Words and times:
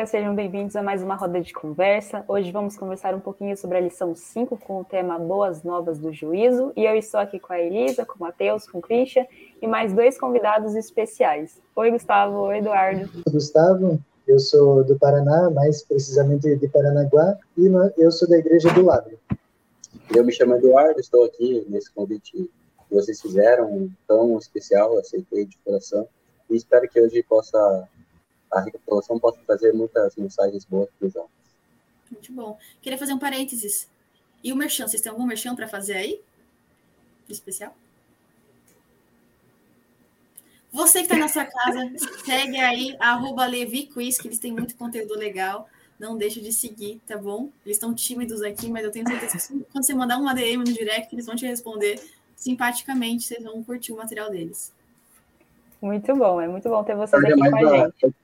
galera, 0.00 0.06
sejam 0.06 0.34
bem-vindos 0.34 0.76
a 0.76 0.82
mais 0.82 1.02
uma 1.02 1.14
roda 1.14 1.40
de 1.40 1.52
conversa. 1.52 2.24
Hoje 2.26 2.50
vamos 2.50 2.76
conversar 2.76 3.14
um 3.14 3.20
pouquinho 3.20 3.56
sobre 3.56 3.76
a 3.76 3.80
lição 3.80 4.14
5 4.14 4.56
com 4.56 4.80
o 4.80 4.84
tema 4.84 5.18
Boas 5.18 5.62
Novas 5.62 5.98
do 5.98 6.12
Juízo. 6.12 6.72
E 6.76 6.84
eu 6.84 6.94
estou 6.94 7.20
aqui 7.20 7.38
com 7.38 7.52
a 7.52 7.60
Elisa, 7.60 8.06
com 8.06 8.14
o 8.14 8.20
Matheus, 8.20 8.66
com 8.66 8.78
o 8.78 8.80
Christian 8.80 9.26
e 9.60 9.66
mais 9.66 9.92
dois 9.92 10.18
convidados 10.18 10.74
especiais. 10.74 11.60
Oi, 11.76 11.90
Gustavo. 11.90 12.38
Oi, 12.38 12.58
Eduardo. 12.58 13.10
Gustavo, 13.30 13.98
eu 14.26 14.38
sou 14.38 14.84
do 14.84 14.98
Paraná, 14.98 15.50
mais 15.50 15.82
precisamente 15.82 16.56
de 16.56 16.68
Paranaguá, 16.68 17.36
e 17.56 17.66
eu 17.98 18.10
sou 18.10 18.28
da 18.28 18.38
Igreja 18.38 18.72
do 18.72 18.84
Lado. 18.84 19.10
Eu 20.14 20.24
me 20.24 20.32
chamo 20.32 20.54
Eduardo, 20.54 20.98
estou 20.98 21.24
aqui 21.24 21.66
nesse 21.68 21.92
convite 21.92 22.50
que 22.88 22.94
vocês 22.94 23.20
fizeram, 23.20 23.90
tão 24.06 24.38
especial, 24.38 24.96
aceitei 24.98 25.44
de 25.44 25.58
coração, 25.58 26.08
e 26.48 26.56
espero 26.56 26.88
que 26.88 27.00
hoje 27.00 27.22
possa 27.22 27.86
a 28.50 28.60
recapitulação 28.60 29.18
possa 29.18 29.38
trazer 29.46 29.72
muitas 29.72 30.16
mensagens 30.16 30.64
boas 30.64 30.88
para 30.98 31.06
os 31.06 31.12
jovens. 31.12 31.30
Muito 32.10 32.32
bom. 32.32 32.58
Queria 32.82 32.98
fazer 32.98 33.12
um 33.12 33.18
parênteses. 33.18 33.88
E 34.42 34.52
o 34.52 34.56
merchan, 34.56 34.88
vocês 34.88 35.00
têm 35.00 35.10
algum 35.10 35.24
merchan 35.24 35.54
para 35.54 35.68
fazer 35.68 35.94
aí? 35.94 36.20
Especial? 37.28 37.74
Você 40.72 41.00
que 41.00 41.04
está 41.04 41.16
na 41.16 41.28
sua 41.28 41.44
casa, 41.44 41.80
segue 42.24 42.58
aí, 42.58 42.96
arroba 42.98 43.46
Levi 43.46 43.86
Quiz, 43.86 44.18
que 44.18 44.28
eles 44.28 44.38
têm 44.38 44.52
muito 44.52 44.76
conteúdo 44.76 45.14
legal. 45.14 45.68
Não 45.98 46.16
deixe 46.16 46.40
de 46.40 46.52
seguir, 46.52 47.00
tá 47.06 47.16
bom? 47.16 47.50
Eles 47.64 47.76
estão 47.76 47.94
tímidos 47.94 48.40
aqui, 48.42 48.70
mas 48.70 48.84
eu 48.84 48.90
tenho 48.90 49.06
certeza 49.06 49.36
que 49.38 49.64
quando 49.70 49.84
você 49.84 49.94
mandar 49.94 50.18
um 50.18 50.26
ADM 50.26 50.58
no 50.58 50.64
direct, 50.64 51.14
eles 51.14 51.26
vão 51.26 51.36
te 51.36 51.46
responder 51.46 52.00
simpaticamente, 52.34 53.24
vocês 53.24 53.44
vão 53.44 53.62
curtir 53.62 53.92
o 53.92 53.96
material 53.96 54.30
deles. 54.30 54.72
Muito 55.80 56.14
bom, 56.16 56.40
é 56.40 56.48
muito 56.48 56.68
bom 56.68 56.82
ter 56.82 56.96
vocês 56.96 57.22
aqui 57.22 57.36
com 57.36 57.56
a 57.56 57.76
gente 57.76 58.14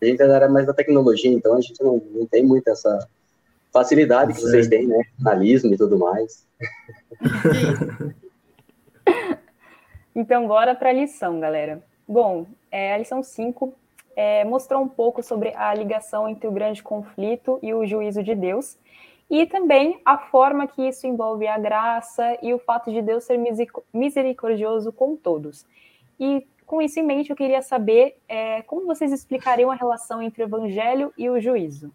a 0.00 0.04
gente 0.04 0.22
era 0.22 0.48
mais 0.48 0.66
da 0.66 0.72
tecnologia, 0.72 1.30
então 1.30 1.54
a 1.54 1.60
gente 1.60 1.82
não, 1.82 2.00
não 2.12 2.26
tem 2.26 2.44
muito 2.44 2.68
essa 2.68 3.08
facilidade 3.72 4.34
que 4.34 4.40
vocês 4.40 4.68
têm, 4.68 4.86
né? 4.86 5.02
Analismo 5.20 5.74
e 5.74 5.76
tudo 5.76 5.98
mais. 5.98 6.46
então, 10.14 10.46
bora 10.46 10.74
para 10.74 10.90
a 10.90 10.92
lição, 10.92 11.40
galera. 11.40 11.82
Bom, 12.06 12.46
é, 12.70 12.94
a 12.94 12.98
lição 12.98 13.22
5 13.22 13.74
é, 14.16 14.44
mostrou 14.44 14.82
um 14.82 14.88
pouco 14.88 15.22
sobre 15.22 15.54
a 15.54 15.74
ligação 15.74 16.28
entre 16.28 16.48
o 16.48 16.52
grande 16.52 16.82
conflito 16.82 17.58
e 17.62 17.74
o 17.74 17.86
juízo 17.86 18.22
de 18.22 18.34
Deus, 18.34 18.76
e 19.30 19.46
também 19.46 20.00
a 20.04 20.16
forma 20.16 20.66
que 20.66 20.82
isso 20.88 21.06
envolve 21.06 21.46
a 21.46 21.58
graça 21.58 22.38
e 22.42 22.54
o 22.54 22.58
fato 22.58 22.90
de 22.90 23.02
Deus 23.02 23.24
ser 23.24 23.38
misericordioso 23.92 24.90
com 24.90 25.14
todos. 25.14 25.66
E 26.18 26.46
com 26.68 26.82
isso 26.82 27.00
em 27.00 27.02
mente, 27.02 27.30
eu 27.30 27.36
queria 27.36 27.62
saber 27.62 28.18
é, 28.28 28.60
como 28.60 28.86
vocês 28.86 29.10
explicariam 29.10 29.70
a 29.70 29.74
relação 29.74 30.20
entre 30.20 30.42
o 30.42 30.46
evangelho 30.46 31.10
e 31.16 31.30
o 31.30 31.40
juízo. 31.40 31.90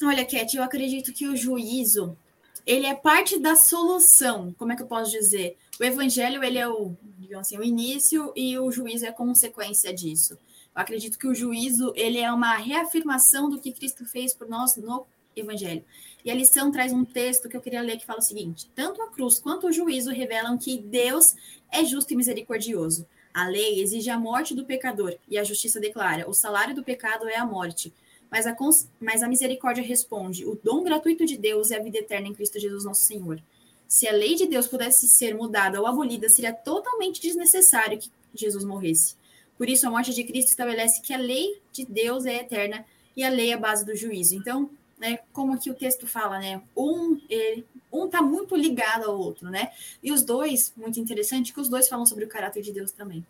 Olha, 0.00 0.24
Cat, 0.24 0.56
eu 0.56 0.62
acredito 0.62 1.12
que 1.12 1.26
o 1.26 1.36
juízo 1.36 2.16
ele 2.64 2.86
é 2.86 2.94
parte 2.94 3.40
da 3.40 3.56
solução. 3.56 4.54
Como 4.56 4.72
é 4.72 4.76
que 4.76 4.84
eu 4.84 4.86
posso 4.86 5.10
dizer? 5.10 5.56
O 5.80 5.84
evangelho 5.84 6.44
ele 6.44 6.58
é 6.58 6.68
o, 6.68 6.96
digamos 7.18 7.48
assim, 7.48 7.58
o 7.58 7.64
início 7.64 8.32
e 8.36 8.56
o 8.56 8.70
juízo 8.70 9.04
é 9.04 9.10
consequência 9.10 9.92
disso. 9.92 10.34
Eu 10.74 10.80
acredito 10.80 11.18
que 11.18 11.26
o 11.26 11.34
juízo 11.34 11.92
ele 11.96 12.20
é 12.20 12.30
uma 12.32 12.54
reafirmação 12.54 13.50
do 13.50 13.60
que 13.60 13.72
Cristo 13.72 14.06
fez 14.06 14.32
por 14.32 14.48
nós 14.48 14.76
no 14.76 15.04
evangelho. 15.34 15.84
E 16.24 16.30
a 16.30 16.34
lição 16.36 16.70
traz 16.70 16.92
um 16.92 17.04
texto 17.04 17.48
que 17.48 17.56
eu 17.56 17.60
queria 17.60 17.82
ler 17.82 17.96
que 17.96 18.06
fala 18.06 18.20
o 18.20 18.22
seguinte: 18.22 18.70
tanto 18.76 19.02
a 19.02 19.10
cruz 19.10 19.40
quanto 19.40 19.66
o 19.66 19.72
juízo 19.72 20.12
revelam 20.12 20.56
que 20.56 20.78
Deus 20.78 21.34
é 21.68 21.84
justo 21.84 22.12
e 22.12 22.16
misericordioso. 22.16 23.08
A 23.34 23.48
lei 23.48 23.80
exige 23.80 24.10
a 24.10 24.18
morte 24.18 24.54
do 24.54 24.64
pecador 24.64 25.16
e 25.28 25.38
a 25.38 25.44
justiça 25.44 25.80
declara: 25.80 26.28
o 26.28 26.34
salário 26.34 26.74
do 26.74 26.84
pecado 26.84 27.28
é 27.28 27.36
a 27.36 27.46
morte. 27.46 27.92
Mas 28.30 28.46
a, 28.46 28.56
mas 29.00 29.22
a 29.22 29.28
misericórdia 29.28 29.82
responde: 29.82 30.44
o 30.44 30.58
dom 30.62 30.82
gratuito 30.82 31.24
de 31.24 31.36
Deus 31.36 31.70
é 31.70 31.76
a 31.76 31.82
vida 31.82 31.98
eterna 31.98 32.28
em 32.28 32.34
Cristo 32.34 32.58
Jesus, 32.58 32.84
nosso 32.84 33.02
Senhor. 33.02 33.42
Se 33.86 34.08
a 34.08 34.12
lei 34.12 34.34
de 34.34 34.46
Deus 34.46 34.66
pudesse 34.66 35.06
ser 35.06 35.34
mudada 35.34 35.78
ou 35.78 35.86
abolida, 35.86 36.28
seria 36.28 36.52
totalmente 36.52 37.20
desnecessário 37.20 37.98
que 37.98 38.10
Jesus 38.34 38.64
morresse. 38.64 39.16
Por 39.58 39.68
isso, 39.68 39.86
a 39.86 39.90
morte 39.90 40.14
de 40.14 40.24
Cristo 40.24 40.48
estabelece 40.48 41.02
que 41.02 41.12
a 41.12 41.18
lei 41.18 41.60
de 41.70 41.84
Deus 41.84 42.24
é 42.24 42.36
eterna 42.36 42.86
e 43.14 43.22
a 43.22 43.28
lei 43.28 43.50
é 43.50 43.54
a 43.54 43.58
base 43.58 43.84
do 43.84 43.94
juízo. 43.94 44.34
Então, 44.34 44.70
né, 44.98 45.18
como 45.32 45.58
que 45.58 45.70
o 45.70 45.74
texto 45.74 46.06
fala, 46.06 46.38
né? 46.38 46.62
Um 46.76 47.20
ele, 47.28 47.66
um 47.92 48.06
está 48.06 48.22
muito 48.22 48.56
ligado 48.56 49.04
ao 49.04 49.18
outro, 49.18 49.50
né? 49.50 49.70
E 50.02 50.12
os 50.12 50.22
dois, 50.22 50.72
muito 50.76 50.98
interessante, 50.98 51.52
que 51.52 51.60
os 51.60 51.68
dois 51.68 51.88
falam 51.88 52.06
sobre 52.06 52.24
o 52.24 52.28
caráter 52.28 52.62
de 52.62 52.72
Deus 52.72 52.90
também. 52.92 53.24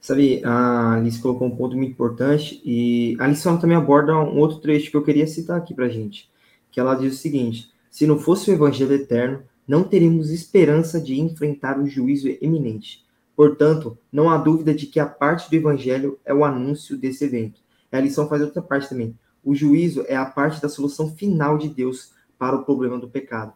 Sabe, 0.00 0.44
a 0.44 0.94
Alice 0.94 1.20
colocou 1.20 1.46
um 1.46 1.56
ponto 1.56 1.76
muito 1.76 1.92
importante 1.92 2.60
e 2.64 3.16
a 3.20 3.26
lição 3.26 3.56
também 3.56 3.76
aborda 3.76 4.16
um 4.16 4.38
outro 4.38 4.58
trecho 4.58 4.90
que 4.90 4.96
eu 4.96 5.04
queria 5.04 5.28
citar 5.28 5.56
aqui 5.56 5.72
para 5.72 5.88
gente, 5.88 6.28
que 6.72 6.80
ela 6.80 6.96
diz 6.96 7.14
o 7.14 7.18
seguinte: 7.18 7.70
se 7.88 8.04
não 8.04 8.18
fosse 8.18 8.50
o 8.50 8.54
Evangelho 8.54 8.94
eterno, 8.94 9.44
não 9.66 9.84
teríamos 9.84 10.30
esperança 10.30 11.00
de 11.00 11.20
enfrentar 11.20 11.78
o 11.78 11.86
juízo 11.86 12.28
eminente. 12.40 13.04
Portanto, 13.36 13.96
não 14.12 14.28
há 14.28 14.36
dúvida 14.36 14.74
de 14.74 14.86
que 14.86 14.98
a 14.98 15.06
parte 15.06 15.48
do 15.48 15.54
Evangelho 15.54 16.18
é 16.24 16.34
o 16.34 16.44
anúncio 16.44 16.96
desse 16.96 17.24
evento. 17.24 17.60
A 17.92 18.00
lição 18.00 18.28
faz 18.28 18.42
outra 18.42 18.60
parte 18.60 18.88
também. 18.88 19.14
O 19.44 19.54
juízo 19.54 20.04
é 20.08 20.16
a 20.16 20.24
parte 20.24 20.60
da 20.60 20.68
solução 20.68 21.14
final 21.14 21.58
de 21.58 21.68
Deus 21.68 22.12
para 22.42 22.56
o 22.56 22.64
problema 22.64 22.98
do 22.98 23.08
pecado. 23.08 23.52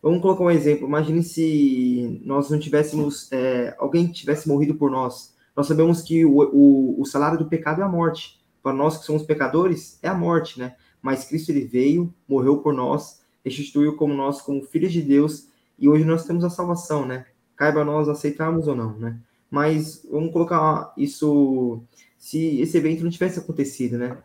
Vamos 0.00 0.22
colocar 0.22 0.44
um 0.44 0.50
exemplo. 0.52 0.86
Imagine 0.86 1.24
se 1.24 2.22
nós 2.24 2.48
não 2.48 2.56
tivéssemos, 2.56 3.28
é, 3.32 3.74
alguém 3.80 4.06
tivesse 4.06 4.46
morrido 4.46 4.76
por 4.76 4.92
nós. 4.92 5.34
Nós 5.56 5.66
sabemos 5.66 6.02
que 6.02 6.24
o, 6.24 6.38
o, 6.38 7.00
o, 7.02 7.04
salário 7.04 7.36
do 7.36 7.48
pecado 7.48 7.80
é 7.80 7.84
a 7.84 7.88
morte. 7.88 8.40
Para 8.62 8.72
nós 8.72 8.96
que 8.96 9.04
somos 9.04 9.24
pecadores, 9.24 9.98
é 10.04 10.08
a 10.08 10.14
morte, 10.14 10.56
né? 10.56 10.76
Mas 11.02 11.24
Cristo 11.24 11.50
ele 11.50 11.64
veio, 11.64 12.14
morreu 12.28 12.58
por 12.58 12.72
nós, 12.72 13.20
restituiu 13.44 13.96
como 13.96 14.14
nós, 14.14 14.40
como 14.40 14.62
filhos 14.62 14.92
de 14.92 15.02
Deus, 15.02 15.48
e 15.76 15.88
hoje 15.88 16.04
nós 16.04 16.24
temos 16.24 16.44
a 16.44 16.50
salvação, 16.50 17.04
né? 17.04 17.26
Caiba 17.56 17.80
a 17.80 17.84
nós 17.84 18.08
aceitarmos 18.08 18.68
ou 18.68 18.76
não, 18.76 18.96
né? 18.96 19.18
Mas 19.50 20.06
vamos 20.08 20.32
colocar 20.32 20.92
isso, 20.96 21.82
se 22.16 22.60
esse 22.60 22.78
evento 22.78 23.02
não 23.02 23.10
tivesse 23.10 23.40
acontecido, 23.40 23.98
né? 23.98 24.16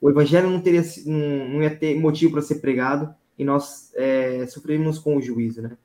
O 0.00 0.10
evangelho 0.10 0.50
não 0.50 0.60
teria, 0.60 0.82
não, 1.06 1.50
não 1.50 1.62
ia 1.62 1.70
ter 1.70 1.96
motivo 2.00 2.32
para 2.32 2.42
ser 2.42 2.56
pregado, 2.56 3.14
e 3.38 3.44
nós 3.44 3.92
é, 3.94 4.46
sofremos 4.46 4.98
com 4.98 5.16
o 5.16 5.22
juízo, 5.22 5.62
né? 5.62 5.76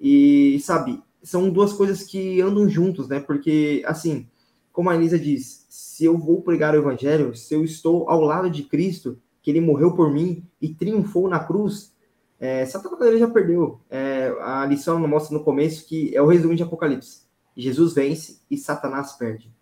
E, 0.00 0.58
sabe, 0.60 1.02
são 1.22 1.50
duas 1.50 1.72
coisas 1.72 2.02
que 2.02 2.40
andam 2.40 2.68
juntos, 2.68 3.08
né? 3.08 3.20
Porque, 3.20 3.82
assim, 3.86 4.26
como 4.72 4.90
a 4.90 4.96
Elisa 4.96 5.18
diz, 5.18 5.66
se 5.68 6.04
eu 6.04 6.16
vou 6.18 6.42
pregar 6.42 6.74
o 6.74 6.78
evangelho, 6.78 7.34
se 7.34 7.54
eu 7.54 7.64
estou 7.64 8.08
ao 8.08 8.20
lado 8.22 8.50
de 8.50 8.62
Cristo, 8.62 9.18
que 9.42 9.50
ele 9.50 9.60
morreu 9.60 9.94
por 9.94 10.12
mim 10.12 10.44
e 10.60 10.74
triunfou 10.74 11.28
na 11.28 11.40
cruz, 11.40 11.94
é, 12.38 12.64
Satanás 12.64 13.18
já 13.18 13.28
perdeu. 13.28 13.80
É, 13.90 14.34
a 14.40 14.64
lição 14.66 14.98
mostra 15.06 15.36
no 15.36 15.44
começo 15.44 15.86
que 15.86 16.14
é 16.14 16.22
o 16.22 16.26
resumo 16.26 16.54
de 16.54 16.62
Apocalipse. 16.62 17.22
Jesus 17.56 17.92
vence 17.94 18.40
e 18.50 18.56
Satanás 18.56 19.12
perde. 19.12 19.52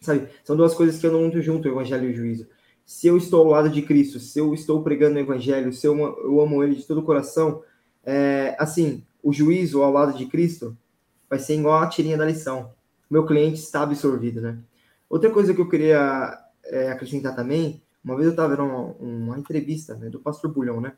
Sabe? 0.00 0.28
São 0.44 0.56
duas 0.56 0.74
coisas 0.74 1.00
que 1.00 1.06
andam 1.06 1.20
muito 1.20 1.40
junto, 1.40 1.68
o 1.68 1.70
evangelho 1.70 2.08
e 2.08 2.12
o 2.12 2.16
juízo 2.16 2.46
se 2.86 3.08
eu 3.08 3.16
estou 3.16 3.40
ao 3.40 3.50
lado 3.50 3.68
de 3.68 3.82
Cristo, 3.82 4.20
se 4.20 4.38
eu 4.38 4.54
estou 4.54 4.80
pregando 4.80 5.16
o 5.16 5.18
Evangelho, 5.18 5.72
se 5.72 5.88
eu, 5.88 6.40
amo 6.40 6.62
Ele 6.62 6.76
de 6.76 6.86
todo 6.86 7.00
o 7.00 7.02
coração, 7.02 7.62
é, 8.04 8.54
assim, 8.60 9.04
o 9.20 9.32
juízo 9.32 9.82
ao 9.82 9.92
lado 9.92 10.16
de 10.16 10.24
Cristo 10.26 10.78
vai 11.28 11.40
ser 11.40 11.56
igual 11.56 11.82
a 11.82 11.88
tirinha 11.88 12.16
da 12.16 12.24
lição. 12.24 12.72
Meu 13.10 13.26
cliente 13.26 13.58
está 13.58 13.82
absorvido, 13.82 14.40
né? 14.40 14.60
Outra 15.10 15.28
coisa 15.30 15.52
que 15.52 15.60
eu 15.60 15.68
queria 15.68 16.38
é, 16.64 16.92
acrescentar 16.92 17.34
também, 17.34 17.82
uma 18.04 18.14
vez 18.14 18.26
eu 18.26 18.30
estava 18.30 18.54
vendo 18.54 18.62
uma, 18.62 18.80
uma 19.00 19.38
entrevista 19.38 19.96
né, 19.96 20.08
do 20.08 20.20
pastor 20.20 20.52
Bulhão, 20.52 20.80
né? 20.80 20.92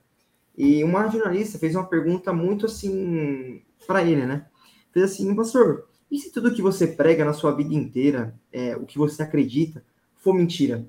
E 0.56 0.84
uma 0.84 1.08
jornalista 1.08 1.58
fez 1.58 1.74
uma 1.74 1.86
pergunta 1.86 2.34
muito 2.34 2.66
assim 2.66 3.62
para 3.86 4.02
ele, 4.02 4.26
né? 4.26 4.46
Fez 4.92 5.06
assim, 5.06 5.34
pastor, 5.34 5.88
e 6.10 6.18
se 6.18 6.30
tudo 6.30 6.52
que 6.52 6.60
você 6.60 6.86
prega 6.86 7.24
na 7.24 7.32
sua 7.32 7.52
vida 7.52 7.72
inteira, 7.72 8.34
é, 8.52 8.76
o 8.76 8.84
que 8.84 8.98
você 8.98 9.22
acredita, 9.22 9.82
for 10.16 10.34
mentira? 10.34 10.86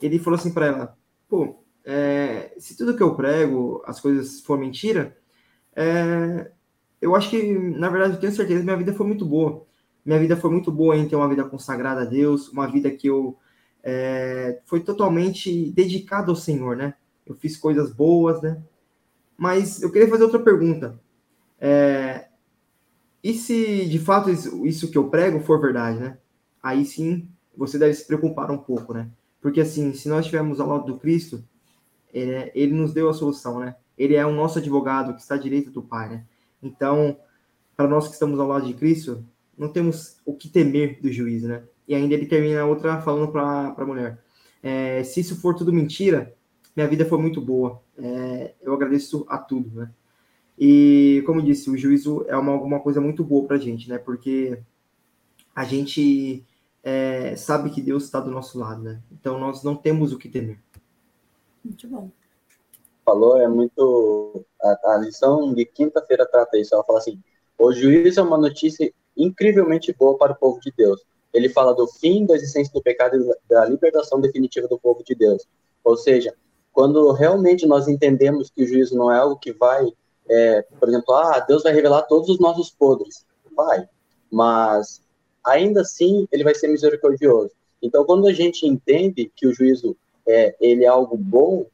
Ele 0.00 0.18
falou 0.18 0.38
assim 0.38 0.52
para 0.52 0.66
ela: 0.66 0.98
pô, 1.28 1.62
é, 1.84 2.54
se 2.58 2.76
tudo 2.76 2.96
que 2.96 3.02
eu 3.02 3.14
prego, 3.14 3.82
as 3.86 4.00
coisas 4.00 4.40
for 4.40 4.58
mentira, 4.58 5.16
é, 5.74 6.50
eu 7.00 7.14
acho 7.14 7.30
que, 7.30 7.42
na 7.52 7.88
verdade, 7.88 8.14
eu 8.14 8.20
tenho 8.20 8.32
certeza 8.32 8.60
que 8.60 8.64
minha 8.64 8.76
vida 8.76 8.92
foi 8.94 9.06
muito 9.06 9.24
boa. 9.24 9.64
Minha 10.04 10.18
vida 10.18 10.36
foi 10.36 10.50
muito 10.50 10.70
boa 10.72 10.96
em 10.96 11.08
ter 11.08 11.16
uma 11.16 11.28
vida 11.28 11.44
consagrada 11.44 12.02
a 12.02 12.04
Deus, 12.04 12.48
uma 12.48 12.66
vida 12.70 12.90
que 12.90 13.08
eu 13.08 13.36
é, 13.82 14.60
foi 14.64 14.80
totalmente 14.80 15.70
dedicado 15.70 16.30
ao 16.30 16.36
Senhor, 16.36 16.76
né? 16.76 16.94
Eu 17.24 17.34
fiz 17.34 17.56
coisas 17.56 17.92
boas, 17.92 18.42
né? 18.42 18.60
Mas 19.36 19.82
eu 19.82 19.92
queria 19.92 20.08
fazer 20.08 20.24
outra 20.24 20.40
pergunta. 20.40 20.98
É, 21.60 22.28
e 23.22 23.34
se 23.34 23.86
de 23.86 23.98
fato 23.98 24.30
isso, 24.30 24.66
isso 24.66 24.90
que 24.90 24.98
eu 24.98 25.08
prego 25.08 25.40
for 25.40 25.60
verdade, 25.60 26.00
né? 26.00 26.18
Aí 26.62 26.84
sim 26.84 27.28
você 27.56 27.78
deve 27.78 27.94
se 27.94 28.06
preocupar 28.06 28.50
um 28.50 28.58
pouco, 28.58 28.92
né? 28.92 29.08
Porque 29.46 29.60
assim, 29.60 29.92
se 29.92 30.08
nós 30.08 30.24
estivermos 30.24 30.58
ao 30.58 30.66
lado 30.66 30.86
do 30.86 30.98
Cristo, 30.98 31.40
ele, 32.12 32.32
é, 32.32 32.52
ele 32.52 32.72
nos 32.72 32.92
deu 32.92 33.08
a 33.08 33.14
solução, 33.14 33.60
né? 33.60 33.76
Ele 33.96 34.16
é 34.16 34.26
o 34.26 34.32
nosso 34.32 34.58
advogado 34.58 35.14
que 35.14 35.20
está 35.20 35.36
à 35.36 35.38
direita 35.38 35.70
do 35.70 35.80
Pai, 35.80 36.08
né? 36.08 36.24
Então, 36.60 37.16
para 37.76 37.86
nós 37.86 38.08
que 38.08 38.14
estamos 38.14 38.40
ao 38.40 38.48
lado 38.48 38.66
de 38.66 38.74
Cristo, 38.74 39.24
não 39.56 39.68
temos 39.68 40.16
o 40.26 40.34
que 40.34 40.48
temer 40.48 41.00
do 41.00 41.12
juízo, 41.12 41.46
né? 41.46 41.62
E 41.86 41.94
ainda 41.94 42.12
ele 42.14 42.26
termina 42.26 42.64
outra 42.64 43.00
falando 43.00 43.30
para 43.30 43.72
a 43.78 43.86
mulher: 43.86 44.18
é, 44.60 45.04
se 45.04 45.20
isso 45.20 45.40
for 45.40 45.54
tudo 45.54 45.72
mentira, 45.72 46.34
minha 46.74 46.88
vida 46.88 47.06
foi 47.06 47.18
muito 47.20 47.40
boa. 47.40 47.80
É, 47.96 48.52
eu 48.60 48.74
agradeço 48.74 49.24
a 49.28 49.38
tudo, 49.38 49.70
né? 49.78 49.92
E, 50.58 51.22
como 51.24 51.40
disse, 51.40 51.70
o 51.70 51.78
juízo 51.78 52.24
é 52.26 52.36
uma, 52.36 52.50
alguma 52.50 52.80
coisa 52.80 53.00
muito 53.00 53.22
boa 53.22 53.46
para 53.46 53.54
a 53.54 53.60
gente, 53.60 53.88
né? 53.88 53.96
Porque 53.96 54.58
a 55.54 55.62
gente 55.62 56.44
é, 56.88 57.34
sabe 57.34 57.68
que 57.70 57.82
Deus 57.82 58.04
está 58.04 58.20
do 58.20 58.30
nosso 58.30 58.56
lado, 58.60 58.80
né? 58.80 59.02
Então 59.10 59.40
nós 59.40 59.64
não 59.64 59.74
temos 59.74 60.12
o 60.12 60.18
que 60.18 60.28
temer. 60.28 60.60
Muito 61.64 61.88
bom. 61.88 62.12
Falou, 63.04 63.38
é 63.38 63.48
muito. 63.48 64.46
A, 64.62 64.92
a 64.92 64.98
lição 64.98 65.52
de 65.52 65.64
quinta-feira 65.64 66.24
trata 66.24 66.56
isso. 66.56 66.72
Ela 66.72 66.84
fala 66.84 67.00
assim: 67.00 67.20
o 67.58 67.72
juízo 67.72 68.20
é 68.20 68.22
uma 68.22 68.38
notícia 68.38 68.88
incrivelmente 69.16 69.92
boa 69.92 70.16
para 70.16 70.32
o 70.32 70.36
povo 70.36 70.60
de 70.60 70.72
Deus. 70.76 71.04
Ele 71.34 71.48
fala 71.48 71.74
do 71.74 71.88
fim 71.88 72.24
da 72.24 72.36
existência 72.36 72.72
do 72.72 72.80
pecado 72.80 73.16
e 73.16 73.52
da 73.52 73.64
libertação 73.64 74.20
definitiva 74.20 74.68
do 74.68 74.78
povo 74.78 75.02
de 75.02 75.16
Deus. 75.16 75.44
Ou 75.82 75.96
seja, 75.96 76.32
quando 76.72 77.10
realmente 77.10 77.66
nós 77.66 77.88
entendemos 77.88 78.48
que 78.48 78.62
o 78.62 78.66
juízo 78.66 78.96
não 78.96 79.10
é 79.10 79.18
algo 79.18 79.36
que 79.36 79.52
vai, 79.52 79.92
é, 80.30 80.62
por 80.78 80.88
exemplo, 80.88 81.12
ah, 81.14 81.40
Deus 81.40 81.64
vai 81.64 81.72
revelar 81.72 82.02
todos 82.02 82.28
os 82.28 82.38
nossos 82.38 82.70
podres. 82.70 83.26
Vai. 83.56 83.88
Mas 84.30 85.04
ainda 85.46 85.82
assim 85.82 86.26
ele 86.32 86.44
vai 86.44 86.54
ser 86.54 86.68
misericordioso. 86.68 87.52
Então, 87.82 88.04
quando 88.04 88.26
a 88.26 88.32
gente 88.32 88.66
entende 88.66 89.30
que 89.34 89.46
o 89.46 89.54
juízo 89.54 89.96
é, 90.26 90.56
ele 90.60 90.84
é 90.84 90.88
algo 90.88 91.16
bom, 91.16 91.66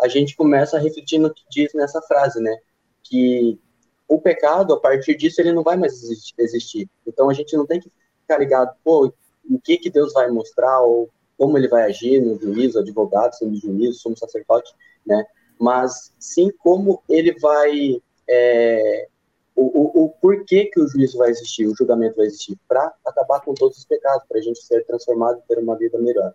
a 0.00 0.08
gente 0.08 0.36
começa 0.36 0.76
a 0.76 0.80
refletir 0.80 1.18
no 1.18 1.32
que 1.32 1.42
diz 1.50 1.72
nessa 1.74 2.02
frase, 2.02 2.40
né? 2.40 2.56
Que 3.02 3.58
o 4.06 4.20
pecado, 4.20 4.74
a 4.74 4.80
partir 4.80 5.16
disso, 5.16 5.40
ele 5.40 5.52
não 5.52 5.62
vai 5.62 5.76
mais 5.76 6.02
existir. 6.38 6.88
Então, 7.06 7.30
a 7.30 7.34
gente 7.34 7.56
não 7.56 7.66
tem 7.66 7.80
que 7.80 7.90
ficar 8.20 8.38
ligado, 8.38 8.74
pô, 8.84 9.12
o 9.48 9.60
que 9.60 9.78
que 9.78 9.90
Deus 9.90 10.12
vai 10.12 10.30
mostrar 10.30 10.80
ou 10.80 11.08
como 11.36 11.58
ele 11.58 11.68
vai 11.68 11.84
agir 11.84 12.20
no 12.20 12.38
juízo, 12.38 12.78
advogado, 12.78 13.34
sendo 13.34 13.56
juízo, 13.56 13.98
somos 13.98 14.18
sacerdote, 14.18 14.72
né? 15.06 15.24
Mas 15.58 16.12
sim 16.18 16.50
como 16.58 17.02
ele 17.08 17.32
vai 17.38 18.00
é, 18.28 19.08
o, 19.54 19.62
o, 19.62 20.04
o 20.04 20.08
porquê 20.10 20.66
que 20.66 20.80
o 20.80 20.88
juízo 20.88 21.18
vai 21.18 21.30
existir, 21.30 21.66
o 21.66 21.76
julgamento 21.76 22.16
vai 22.16 22.26
existir, 22.26 22.58
para 22.68 22.92
acabar 23.06 23.40
com 23.40 23.54
todos 23.54 23.78
os 23.78 23.84
pecados, 23.84 24.26
para 24.28 24.38
a 24.38 24.42
gente 24.42 24.60
ser 24.62 24.84
transformado 24.84 25.38
e 25.38 25.48
ter 25.48 25.60
uma 25.60 25.76
vida 25.76 25.98
melhor. 25.98 26.34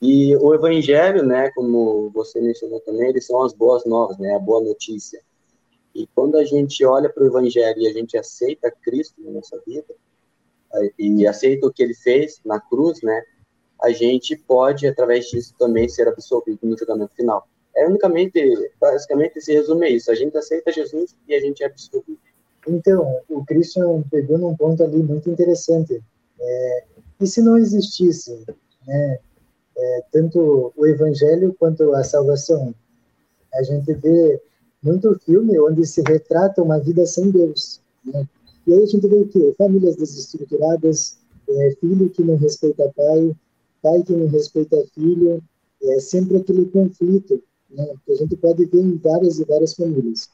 E 0.00 0.36
o 0.36 0.54
evangelho, 0.54 1.24
né, 1.24 1.50
como 1.50 2.10
você 2.10 2.40
mencionou 2.40 2.80
também, 2.80 3.08
eles 3.08 3.26
são 3.26 3.42
as 3.42 3.52
boas 3.52 3.84
novas, 3.84 4.16
né, 4.18 4.34
a 4.34 4.38
boa 4.38 4.62
notícia. 4.62 5.20
E 5.94 6.06
quando 6.14 6.36
a 6.36 6.44
gente 6.44 6.84
olha 6.84 7.08
para 7.08 7.24
o 7.24 7.26
evangelho 7.26 7.80
e 7.80 7.88
a 7.88 7.92
gente 7.92 8.16
aceita 8.16 8.70
Cristo 8.70 9.20
na 9.20 9.32
nossa 9.32 9.60
vida, 9.66 9.94
e 10.98 11.26
aceita 11.26 11.66
o 11.66 11.72
que 11.72 11.82
ele 11.82 11.94
fez 11.94 12.40
na 12.44 12.60
cruz, 12.60 13.02
né, 13.02 13.22
a 13.82 13.90
gente 13.90 14.36
pode, 14.36 14.86
através 14.86 15.26
disso, 15.26 15.54
também 15.58 15.88
ser 15.88 16.06
absolvido 16.06 16.58
no 16.62 16.76
julgamento 16.76 17.14
final. 17.14 17.48
É 17.76 17.86
unicamente, 17.86 18.40
basicamente, 18.80 19.40
se 19.40 19.52
resume 19.52 19.86
a 19.86 19.90
isso. 19.90 20.10
A 20.10 20.14
gente 20.14 20.36
aceita 20.36 20.72
Jesus 20.72 21.16
e 21.28 21.34
a 21.34 21.40
gente 21.40 21.62
é 21.62 21.66
absolvido. 21.66 22.18
Então, 22.68 23.20
o 23.28 23.44
Christian 23.44 24.02
pegou 24.10 24.38
num 24.38 24.56
ponto 24.56 24.82
ali 24.82 25.02
muito 25.02 25.30
interessante. 25.30 26.02
É, 26.38 26.84
e 27.20 27.26
se 27.26 27.40
não 27.40 27.56
existisse 27.56 28.44
né, 28.86 29.18
é, 29.76 30.04
tanto 30.12 30.72
o 30.76 30.86
evangelho 30.86 31.54
quanto 31.58 31.92
a 31.94 32.04
salvação? 32.04 32.74
A 33.54 33.62
gente 33.62 33.92
vê 33.94 34.40
muito 34.82 35.18
filme 35.20 35.58
onde 35.58 35.86
se 35.86 36.02
retrata 36.06 36.62
uma 36.62 36.78
vida 36.78 37.04
sem 37.06 37.30
Deus. 37.30 37.80
Né? 38.04 38.28
E 38.66 38.74
aí 38.74 38.82
a 38.82 38.86
gente 38.86 39.06
vê 39.08 39.16
o 39.16 39.28
quê? 39.28 39.54
Famílias 39.56 39.96
desestruturadas, 39.96 41.18
é, 41.48 41.70
filho 41.80 42.10
que 42.10 42.22
não 42.22 42.36
respeita 42.36 42.92
pai, 42.94 43.34
pai 43.82 44.02
que 44.02 44.12
não 44.12 44.28
respeita 44.28 44.76
filho, 44.94 45.42
é 45.82 46.00
sempre 46.00 46.36
aquele 46.36 46.66
conflito 46.66 47.42
né, 47.70 47.86
que 48.04 48.12
a 48.12 48.16
gente 48.16 48.36
pode 48.36 48.64
ver 48.66 48.80
em 48.80 48.96
várias 48.96 49.38
e 49.38 49.44
várias 49.44 49.74
famílias. 49.74 50.28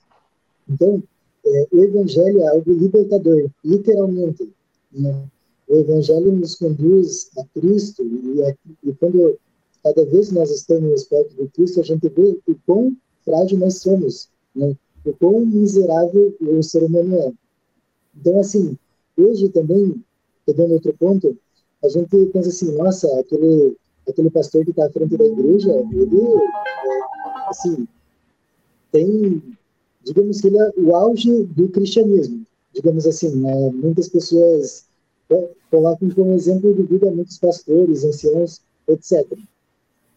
Então, 0.69 1.03
é, 1.47 1.69
o 1.73 1.85
Evangelho 1.85 2.43
é 2.43 2.49
algo 2.49 2.73
libertador, 2.73 3.51
literalmente. 3.65 4.51
Né? 4.93 5.29
O 5.69 5.77
Evangelho 5.77 6.33
nos 6.33 6.55
conduz 6.55 7.31
a 7.39 7.45
Cristo 7.59 8.03
e, 8.03 8.43
a, 8.43 8.55
e 8.83 8.93
quando 8.95 9.39
cada 9.83 10.05
vez 10.07 10.31
nós 10.33 10.51
estamos 10.51 11.05
perto 11.05 11.35
de 11.37 11.49
Cristo, 11.49 11.81
a 11.81 11.85
gente 11.85 12.09
vê 12.09 12.39
o 12.47 12.57
quão 12.67 12.97
frágil 13.25 13.59
nós 13.59 13.79
somos, 13.79 14.29
né? 14.55 14.75
o 15.05 15.13
quão 15.13 15.45
miserável 15.45 16.35
o 16.41 16.63
ser 16.63 16.83
humano 16.83 17.17
é. 17.17 17.33
Então, 18.17 18.41
assim, 18.41 18.79
hoje 19.17 19.49
também, 19.51 20.03
pegando 20.47 20.75
outro 20.75 20.95
ponto, 20.99 21.37
a 21.83 21.89
gente 21.89 22.27
pensa 22.27 22.49
assim, 22.49 22.73
nossa, 22.73 23.07
aquele, 23.21 23.77
aquele 24.09 24.31
pastor 24.31 24.65
que 24.65 24.71
está 24.71 24.87
à 24.87 24.91
frente 24.91 25.17
da 25.17 25.27
igreja, 25.27 25.71
ele, 25.93 26.21
é, 26.23 27.49
assim, 27.49 27.87
tem 28.91 29.43
digamos 30.05 30.41
que 30.41 30.49
ele 30.49 30.59
é 30.59 30.71
o 30.77 30.95
auge 30.95 31.45
do 31.45 31.69
cristianismo, 31.69 32.45
digamos 32.75 33.07
assim. 33.07 33.35
Né? 33.37 33.71
Muitas 33.73 34.09
pessoas 34.09 34.85
colocam 35.71 36.11
como 36.11 36.35
exemplo 36.35 36.75
de 36.75 36.83
vida 36.83 37.11
muitos 37.11 37.39
pastores, 37.39 38.05
anciãos, 38.05 38.61
etc. 38.89 39.27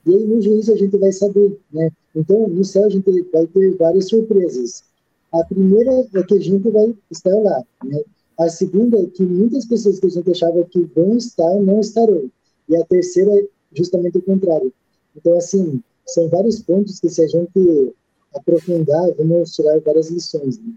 E 0.06 0.16
aí 0.16 0.26
no 0.26 0.42
juízo 0.42 0.74
a 0.74 0.76
gente 0.76 0.96
vai 0.98 1.12
saber, 1.12 1.58
né? 1.72 1.90
Então 2.16 2.48
no 2.48 2.64
céu 2.64 2.86
a 2.86 2.90
gente 2.90 3.10
vai 3.32 3.48
ter 3.48 3.76
várias 3.76 4.08
surpresas. 4.08 4.84
A 5.32 5.44
primeira 5.44 5.92
é 6.14 6.24
que 6.24 6.36
a 6.36 6.40
gente 6.40 6.70
vai 6.70 6.96
estar 7.12 7.36
lá, 7.36 7.64
né? 7.84 8.02
A 8.40 8.50
segunda 8.50 9.00
é 9.00 9.06
que 9.08 9.24
muitas 9.24 9.66
pessoas 9.66 10.00
que 10.00 10.06
a 10.06 10.10
gente 10.10 10.30
achava 10.30 10.64
que 10.66 10.80
vão 10.96 11.18
estar 11.18 11.56
não 11.60 11.80
estarão. 11.80 12.30
E 12.70 12.76
a 12.76 12.86
terceira 12.86 13.32
é 13.38 13.48
justamente 13.74 14.18
o 14.18 14.22
contrário. 14.22 14.72
Então 15.16 15.36
assim, 15.38 15.82
são 16.06 16.30
vários 16.30 16.62
pontos 16.62 17.00
que 17.00 17.10
se 17.10 17.22
a 17.22 17.28
gente 17.28 17.94
aprofundar, 18.34 19.12
vamos 19.18 19.54
tirar 19.54 19.80
várias 19.82 20.10
lições. 20.10 20.60
Né? 20.60 20.74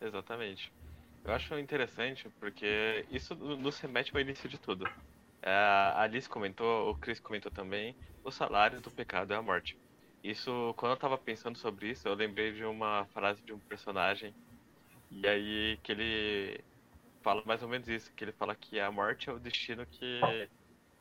Exatamente. 0.00 0.72
Eu 1.24 1.32
acho 1.32 1.58
interessante 1.58 2.28
porque 2.40 3.04
isso 3.10 3.34
nos 3.34 3.78
remete 3.78 4.10
ao 4.14 4.20
início 4.20 4.48
de 4.48 4.58
tudo. 4.58 4.86
É, 5.40 5.50
a 5.50 6.02
Alice 6.02 6.28
comentou, 6.28 6.90
o 6.90 6.94
Chris 6.96 7.20
comentou 7.20 7.50
também, 7.50 7.94
o 8.24 8.30
salário 8.30 8.80
do 8.80 8.90
pecado 8.90 9.32
é 9.32 9.36
a 9.36 9.42
morte. 9.42 9.76
Isso, 10.22 10.72
quando 10.76 10.92
eu 10.92 10.96
estava 10.96 11.18
pensando 11.18 11.58
sobre 11.58 11.90
isso, 11.90 12.06
eu 12.06 12.14
lembrei 12.14 12.52
de 12.52 12.64
uma 12.64 13.04
frase 13.06 13.42
de 13.42 13.52
um 13.52 13.58
personagem, 13.58 14.32
e 15.10 15.26
aí 15.26 15.78
que 15.82 15.92
ele 15.92 16.60
fala 17.22 17.42
mais 17.44 17.62
ou 17.62 17.68
menos 17.68 17.88
isso, 17.88 18.12
que 18.14 18.24
ele 18.24 18.32
fala 18.32 18.54
que 18.54 18.78
a 18.78 18.90
morte 18.90 19.28
é 19.28 19.32
o 19.32 19.38
destino 19.38 19.84
que 19.86 20.20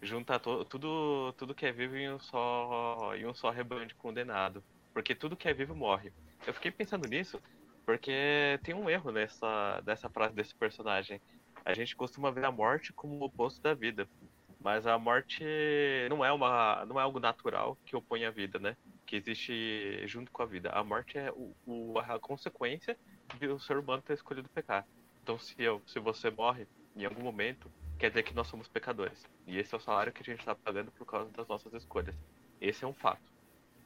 junta 0.02 0.40
to, 0.40 0.66
tudo, 0.66 1.34
tudo 1.38 1.54
que 1.54 1.66
é 1.66 1.72
vivo 1.72 1.96
em 1.96 2.12
um 2.12 2.20
só 2.20 3.14
em 3.16 3.26
um 3.26 3.34
só 3.34 3.50
rebanho 3.50 3.86
de 3.86 3.96
condenado, 3.96 4.64
porque 4.94 5.14
tudo 5.14 5.38
que 5.38 5.48
é 5.48 5.54
vivo 5.54 5.76
morre. 5.76 6.12
Eu 6.46 6.54
fiquei 6.54 6.72
pensando 6.72 7.08
nisso 7.08 7.40
porque 7.86 8.60
tem 8.64 8.74
um 8.74 8.90
erro 8.90 9.12
nessa 9.12 9.82
nessa 9.86 10.10
frase 10.10 10.34
desse 10.34 10.56
personagem. 10.56 11.22
A 11.64 11.74
gente 11.74 11.96
costuma 11.96 12.32
ver 12.32 12.46
a 12.46 12.52
morte 12.52 12.92
como 12.94 13.16
o 13.16 13.24
oposto 13.24 13.62
da 13.62 13.74
vida, 13.74 14.08
mas 14.60 14.88
a 14.88 14.98
morte 14.98 15.44
não 16.10 16.26
é 16.26 16.32
uma 16.32 16.84
não 16.86 17.00
é 17.00 17.04
algo 17.04 17.20
natural 17.20 17.78
que 17.86 17.96
opõe 17.96 18.26
a 18.26 18.32
vida, 18.32 18.58
né? 18.60 18.76
Que 19.06 19.16
existe 19.16 20.08
junto 20.08 20.32
com 20.32 20.42
a 20.42 20.46
vida. 20.46 20.70
A 20.72 20.84
morte 20.84 21.18
é 21.18 21.32
o, 21.32 21.56
o 21.66 22.00
a 22.00 22.20
consequência 22.20 22.98
de 23.40 23.48
o 23.48 23.60
ser 23.60 23.78
humano 23.78 24.02
ter 24.02 24.14
escolhido 24.14 24.50
pecar. 24.50 24.86
Então 25.22 25.38
se 25.38 25.56
eu 25.62 25.82
se 25.86 26.00
você 26.00 26.32
morre 26.32 26.68
em 26.96 27.06
algum 27.06 27.22
momento 27.24 27.72
quer 28.02 28.10
dizer 28.10 28.24
que 28.24 28.34
nós 28.34 28.48
somos 28.48 28.68
pecadores. 28.68 29.30
E 29.46 29.60
esse 29.60 29.76
é 29.76 29.78
o 29.78 29.80
salário 29.80 30.12
que 30.12 30.24
a 30.24 30.26
gente 30.26 30.40
está 30.40 30.56
pagando 30.56 30.92
por 30.94 31.06
causa 31.06 31.30
das 31.34 31.48
nossas 31.48 31.72
escolhas. 31.72 32.16
Esse 32.60 32.84
é 32.84 32.88
um 32.88 32.96
fato. 32.96 33.22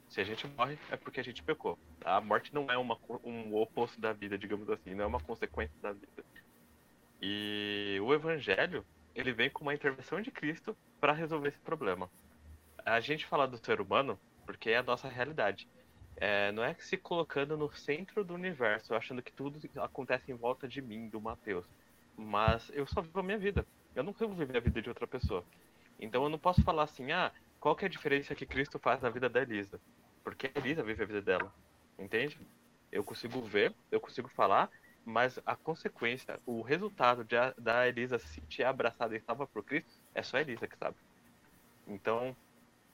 Se 0.07 0.21
a 0.21 0.23
gente 0.23 0.47
morre, 0.47 0.79
é 0.89 0.95
porque 0.95 1.19
a 1.19 1.23
gente 1.23 1.43
pecou. 1.43 1.77
A 2.01 2.21
morte 2.21 2.53
não 2.53 2.71
é 2.71 2.77
uma, 2.77 2.97
um 3.25 3.53
oposto 3.53 3.99
da 3.99 4.13
vida, 4.13 4.37
digamos 4.37 4.69
assim, 4.69 4.95
não 4.95 5.03
é 5.03 5.07
uma 5.07 5.19
consequência 5.19 5.75
da 5.81 5.91
vida. 5.91 6.23
E 7.21 7.99
o 8.01 8.13
evangelho, 8.13 8.85
ele 9.13 9.33
vem 9.33 9.49
com 9.49 9.63
uma 9.63 9.73
intervenção 9.73 10.21
de 10.21 10.31
Cristo 10.31 10.77
para 11.01 11.11
resolver 11.11 11.49
esse 11.49 11.59
problema. 11.59 12.09
A 12.85 13.01
gente 13.01 13.25
fala 13.25 13.45
do 13.45 13.57
ser 13.57 13.81
humano 13.81 14.17
porque 14.45 14.69
é 14.69 14.77
a 14.77 14.83
nossa 14.83 15.09
realidade. 15.09 15.67
É, 16.15 16.53
não 16.53 16.63
é 16.63 16.73
se 16.75 16.95
colocando 16.95 17.57
no 17.57 17.69
centro 17.75 18.23
do 18.23 18.33
universo, 18.33 18.95
achando 18.95 19.21
que 19.21 19.33
tudo 19.33 19.59
acontece 19.81 20.31
em 20.31 20.35
volta 20.35 20.69
de 20.69 20.81
mim, 20.81 21.09
do 21.09 21.19
Mateus. 21.19 21.65
Mas 22.15 22.71
eu 22.73 22.87
só 22.87 23.01
vivo 23.01 23.19
a 23.19 23.23
minha 23.23 23.37
vida. 23.37 23.67
Eu 23.95 24.03
não 24.03 24.11
consigo 24.11 24.33
viver 24.33 24.57
a 24.57 24.61
vida 24.61 24.81
de 24.81 24.89
outra 24.89 25.07
pessoa. 25.07 25.43
Então 25.99 26.23
eu 26.23 26.29
não 26.29 26.37
posso 26.37 26.61
falar 26.61 26.83
assim, 26.83 27.11
ah, 27.11 27.31
qual 27.59 27.75
que 27.75 27.85
é 27.85 27.87
a 27.87 27.91
diferença 27.91 28.35
que 28.35 28.45
Cristo 28.45 28.77
faz 28.77 29.01
na 29.01 29.09
vida 29.09 29.29
da 29.29 29.41
Elisa? 29.41 29.79
Porque 30.23 30.51
a 30.53 30.59
Elisa 30.59 30.83
vive 30.83 31.03
a 31.03 31.07
vida 31.07 31.21
dela. 31.21 31.53
Entende? 31.97 32.37
Eu 32.91 33.03
consigo 33.03 33.41
ver, 33.41 33.73
eu 33.91 33.99
consigo 33.99 34.27
falar, 34.27 34.69
mas 35.05 35.39
a 35.45 35.55
consequência, 35.55 36.39
o 36.45 36.61
resultado 36.61 37.23
de 37.23 37.37
a, 37.37 37.53
da 37.57 37.87
Elisa 37.87 38.19
se 38.19 38.27
sentir 38.27 38.63
abraçada 38.63 39.15
e 39.15 39.21
salva 39.21 39.47
por 39.47 39.63
Cristo, 39.63 39.89
é 40.13 40.21
só 40.21 40.37
a 40.37 40.41
Elisa 40.41 40.67
que 40.67 40.77
sabe. 40.77 40.97
Então, 41.87 42.35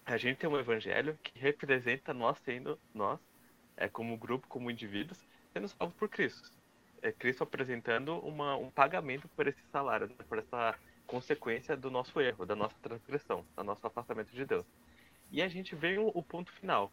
a 0.06 0.18
gente 0.18 0.38
tem 0.38 0.50
um 0.50 0.60
evangelho 0.60 1.18
que 1.24 1.40
representa 1.40 2.14
nós 2.14 2.38
sendo, 2.40 2.78
nós, 2.94 3.20
é, 3.78 3.88
como 3.88 4.18
grupo, 4.18 4.48
como 4.48 4.70
indivíduos, 4.70 5.26
sendo 5.54 5.68
salvos 5.68 5.96
por 5.96 6.10
Cristo. 6.10 6.52
É 7.02 7.12
Cristo 7.12 7.44
apresentando 7.44 8.20
uma, 8.20 8.56
um 8.56 8.70
pagamento 8.70 9.28
por 9.30 9.48
esse 9.48 9.62
salário, 9.72 10.08
né, 10.08 10.16
por 10.28 10.38
essa 10.38 10.76
consequência 11.12 11.76
do 11.76 11.92
nosso 11.92 12.22
erro, 12.22 12.46
da 12.46 12.56
nossa 12.56 12.76
transgressão, 12.82 13.46
do 13.58 13.64
nosso 13.66 13.86
afastamento 13.86 14.32
de 14.32 14.46
Deus. 14.46 14.66
E 15.30 15.42
a 15.42 15.50
gente 15.50 15.76
vem 15.76 16.00
o, 16.00 16.24
ponto 16.24 16.50
final. 16.54 16.90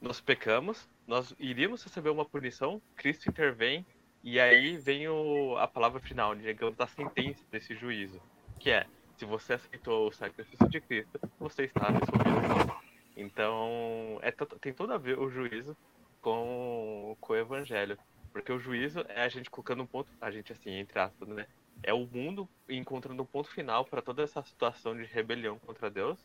Nós 0.00 0.20
pecamos, 0.20 0.88
nós 1.06 1.32
iríamos 1.38 1.84
receber 1.84 2.10
uma 2.10 2.24
punição, 2.24 2.82
Cristo 2.96 3.30
intervém, 3.30 3.86
e 4.24 4.40
aí 4.40 4.76
vem 4.78 5.06
o, 5.08 5.56
a 5.58 5.68
palavra 5.68 6.00
final, 6.00 6.34
digamos, 6.34 6.76
da 6.76 6.88
sentença 6.88 7.40
desse 7.52 7.76
juízo, 7.76 8.20
que 8.58 8.70
é, 8.70 8.84
se 9.16 9.24
você 9.24 9.52
aceitou 9.52 10.08
o 10.08 10.12
sacrifício 10.12 10.68
de 10.68 10.80
Cristo, 10.80 11.20
você 11.38 11.66
está 11.66 11.86
absolvido. 11.86 12.74
Então, 13.16 14.18
é, 14.22 14.32
tem 14.60 14.72
tudo 14.72 14.92
a 14.92 14.98
ver 14.98 15.20
o 15.20 15.30
juízo 15.30 15.76
com, 16.20 17.16
com 17.20 17.32
o 17.32 17.36
evangelho. 17.36 17.96
Porque 18.32 18.50
o 18.50 18.58
juízo 18.58 19.04
é 19.08 19.22
a 19.22 19.28
gente 19.28 19.48
colocando 19.48 19.84
um 19.84 19.86
ponto, 19.86 20.10
a 20.20 20.32
gente 20.32 20.50
assim, 20.50 20.72
entre 20.72 20.98
aspas, 20.98 21.28
né? 21.28 21.46
É 21.82 21.92
o 21.92 22.06
mundo 22.06 22.48
encontrando 22.68 23.22
um 23.22 23.26
ponto 23.26 23.50
final 23.50 23.84
para 23.84 24.00
toda 24.00 24.22
essa 24.22 24.42
situação 24.42 24.96
de 24.96 25.04
rebelião 25.04 25.58
contra 25.58 25.90
Deus 25.90 26.18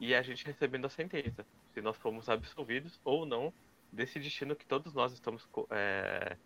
e 0.00 0.14
a 0.14 0.22
gente 0.22 0.44
recebendo 0.46 0.86
a 0.86 0.90
sentença, 0.90 1.44
se 1.74 1.80
nós 1.80 1.96
fomos 1.96 2.28
absolvidos 2.28 3.00
ou 3.04 3.26
não 3.26 3.52
desse 3.92 4.18
destino 4.18 4.54
que 4.54 4.64
todos 4.64 4.92
nós 4.94 5.12
estamos, 5.12 5.48
é, 5.70 6.36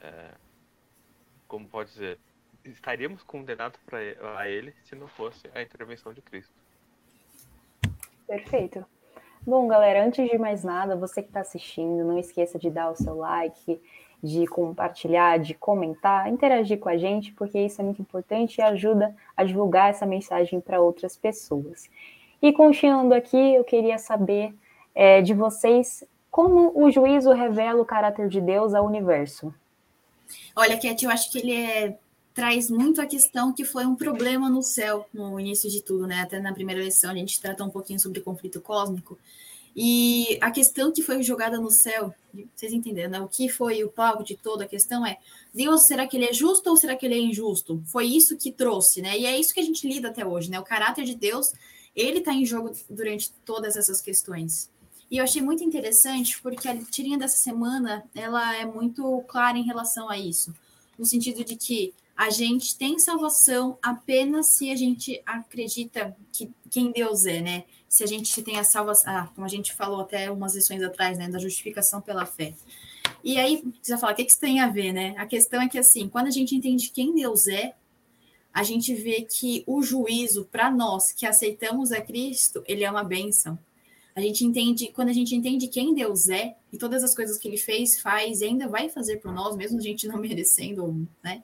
é, 0.00 0.30
como 1.48 1.68
pode 1.68 1.90
dizer, 1.90 2.18
estaríamos 2.64 3.22
condenados 3.22 3.80
a 4.36 4.48
ele 4.48 4.74
se 4.84 4.94
não 4.94 5.08
fosse 5.08 5.48
a 5.54 5.62
intervenção 5.62 6.12
de 6.12 6.20
Cristo. 6.20 6.52
Perfeito. 8.26 8.84
Bom, 9.44 9.66
galera, 9.66 10.04
antes 10.04 10.30
de 10.30 10.38
mais 10.38 10.62
nada, 10.62 10.94
você 10.94 11.20
que 11.20 11.28
está 11.28 11.40
assistindo, 11.40 12.04
não 12.04 12.16
esqueça 12.18 12.58
de 12.58 12.70
dar 12.70 12.90
o 12.90 12.96
seu 12.96 13.16
like, 13.16 13.80
de 14.22 14.46
compartilhar, 14.46 15.38
de 15.38 15.52
comentar, 15.54 16.30
interagir 16.30 16.78
com 16.78 16.88
a 16.88 16.96
gente, 16.96 17.32
porque 17.32 17.58
isso 17.58 17.80
é 17.80 17.84
muito 17.84 18.00
importante 18.00 18.58
e 18.58 18.62
ajuda 18.62 19.14
a 19.36 19.42
divulgar 19.42 19.90
essa 19.90 20.06
mensagem 20.06 20.60
para 20.60 20.80
outras 20.80 21.16
pessoas. 21.16 21.90
E 22.40 22.52
continuando 22.52 23.14
aqui, 23.14 23.54
eu 23.54 23.64
queria 23.64 23.98
saber 23.98 24.54
é, 24.94 25.20
de 25.22 25.34
vocês 25.34 26.04
como 26.30 26.72
o 26.74 26.90
juízo 26.90 27.32
revela 27.32 27.82
o 27.82 27.84
caráter 27.84 28.28
de 28.28 28.40
Deus 28.40 28.74
ao 28.74 28.86
universo. 28.86 29.52
Olha, 30.56 30.78
Cat, 30.78 31.04
eu 31.04 31.10
acho 31.10 31.30
que 31.30 31.38
ele 31.38 31.54
é, 31.54 31.98
traz 32.34 32.70
muito 32.70 33.00
a 33.00 33.06
questão 33.06 33.52
que 33.52 33.64
foi 33.64 33.84
um 33.84 33.94
problema 33.94 34.48
no 34.48 34.62
céu 34.62 35.06
no 35.12 35.38
início 35.38 35.68
de 35.70 35.82
tudo, 35.82 36.06
né? 36.06 36.22
Até 36.22 36.40
na 36.40 36.52
primeira 36.52 36.82
lição 36.82 37.10
a 37.10 37.14
gente 37.14 37.40
trata 37.40 37.62
um 37.62 37.70
pouquinho 37.70 38.00
sobre 38.00 38.20
conflito 38.20 38.60
cósmico. 38.60 39.18
E 39.74 40.38
a 40.40 40.50
questão 40.50 40.92
que 40.92 41.02
foi 41.02 41.22
jogada 41.22 41.58
no 41.58 41.70
céu, 41.70 42.14
vocês 42.54 42.72
entenderam, 42.72 43.10
né? 43.10 43.20
O 43.20 43.28
que 43.28 43.48
foi 43.48 43.82
o 43.82 43.90
palco 43.90 44.22
de 44.22 44.36
toda 44.36 44.64
a 44.64 44.68
questão 44.68 45.04
é: 45.06 45.18
Deus, 45.52 45.86
será 45.86 46.06
que 46.06 46.16
ele 46.16 46.26
é 46.26 46.32
justo 46.32 46.68
ou 46.68 46.76
será 46.76 46.94
que 46.94 47.06
ele 47.06 47.14
é 47.14 47.18
injusto? 47.18 47.82
Foi 47.86 48.06
isso 48.06 48.36
que 48.36 48.52
trouxe, 48.52 49.00
né? 49.00 49.18
E 49.18 49.24
é 49.24 49.38
isso 49.38 49.54
que 49.54 49.60
a 49.60 49.64
gente 49.64 49.88
lida 49.88 50.08
até 50.08 50.26
hoje, 50.26 50.50
né? 50.50 50.60
O 50.60 50.64
caráter 50.64 51.04
de 51.04 51.14
Deus, 51.14 51.52
ele 51.96 52.18
está 52.18 52.32
em 52.32 52.44
jogo 52.44 52.70
durante 52.88 53.32
todas 53.44 53.76
essas 53.76 54.00
questões. 54.00 54.70
E 55.10 55.18
eu 55.18 55.24
achei 55.24 55.42
muito 55.42 55.62
interessante 55.64 56.40
porque 56.40 56.68
a 56.68 56.76
tirinha 56.84 57.18
dessa 57.18 57.36
semana, 57.36 58.04
ela 58.14 58.56
é 58.56 58.64
muito 58.64 59.22
clara 59.28 59.58
em 59.58 59.64
relação 59.64 60.08
a 60.08 60.18
isso, 60.18 60.54
no 60.98 61.04
sentido 61.04 61.44
de 61.44 61.56
que 61.56 61.94
a 62.16 62.30
gente 62.30 62.76
tem 62.76 62.98
salvação 62.98 63.78
apenas 63.82 64.48
se 64.48 64.70
a 64.70 64.76
gente 64.76 65.20
acredita 65.26 66.16
que 66.32 66.50
quem 66.70 66.92
Deus 66.92 67.26
é, 67.26 67.40
né? 67.40 67.64
Se 67.92 68.02
a 68.02 68.06
gente 68.06 68.42
tem 68.42 68.58
a 68.58 68.64
salvação, 68.64 69.12
ah, 69.14 69.30
como 69.34 69.44
a 69.44 69.50
gente 69.50 69.74
falou 69.74 70.00
até 70.00 70.30
umas 70.30 70.54
lições 70.54 70.82
atrás, 70.82 71.18
né, 71.18 71.28
da 71.28 71.38
justificação 71.38 72.00
pela 72.00 72.24
fé. 72.24 72.54
E 73.22 73.38
aí, 73.38 73.62
vai 73.86 73.98
falar, 73.98 74.14
o 74.14 74.16
que, 74.16 74.24
que 74.24 74.30
isso 74.30 74.40
tem 74.40 74.60
a 74.60 74.66
ver, 74.66 74.94
né? 74.94 75.14
A 75.18 75.26
questão 75.26 75.60
é 75.60 75.68
que, 75.68 75.78
assim, 75.78 76.08
quando 76.08 76.28
a 76.28 76.30
gente 76.30 76.56
entende 76.56 76.88
quem 76.88 77.14
Deus 77.14 77.46
é, 77.48 77.74
a 78.50 78.62
gente 78.62 78.94
vê 78.94 79.20
que 79.20 79.62
o 79.66 79.82
juízo, 79.82 80.48
para 80.50 80.70
nós 80.70 81.12
que 81.12 81.26
aceitamos 81.26 81.92
a 81.92 82.00
Cristo, 82.00 82.64
ele 82.66 82.82
é 82.82 82.90
uma 82.90 83.04
bênção. 83.04 83.58
A 84.16 84.22
gente 84.22 84.42
entende, 84.42 84.88
quando 84.88 85.10
a 85.10 85.12
gente 85.12 85.36
entende 85.36 85.68
quem 85.68 85.92
Deus 85.92 86.30
é 86.30 86.56
e 86.72 86.78
todas 86.78 87.04
as 87.04 87.14
coisas 87.14 87.36
que 87.36 87.46
ele 87.46 87.58
fez, 87.58 88.00
faz 88.00 88.40
e 88.40 88.46
ainda 88.46 88.68
vai 88.68 88.88
fazer 88.88 89.18
por 89.18 89.34
nós, 89.34 89.54
mesmo 89.54 89.78
a 89.78 89.82
gente 89.82 90.08
não 90.08 90.16
merecendo, 90.18 91.06
né? 91.22 91.42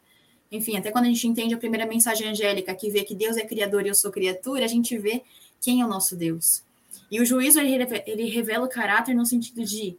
enfim, 0.50 0.76
até 0.76 0.90
quando 0.90 1.04
a 1.04 1.08
gente 1.08 1.26
entende 1.28 1.54
a 1.54 1.58
primeira 1.58 1.86
mensagem 1.86 2.28
angélica, 2.28 2.74
que 2.74 2.90
vê 2.90 3.04
que 3.04 3.14
Deus 3.14 3.36
é 3.36 3.44
criador 3.44 3.84
e 3.84 3.88
eu 3.88 3.94
sou 3.94 4.10
criatura, 4.10 4.64
a 4.64 4.68
gente 4.68 4.96
vê 4.96 5.22
quem 5.60 5.80
é 5.80 5.84
o 5.84 5.88
nosso 5.88 6.16
Deus. 6.16 6.62
E 7.10 7.20
o 7.20 7.24
juízo, 7.24 7.58
ele, 7.60 7.86
ele 8.06 8.24
revela 8.28 8.66
o 8.66 8.68
caráter 8.68 9.14
no 9.14 9.24
sentido 9.24 9.64
de 9.64 9.96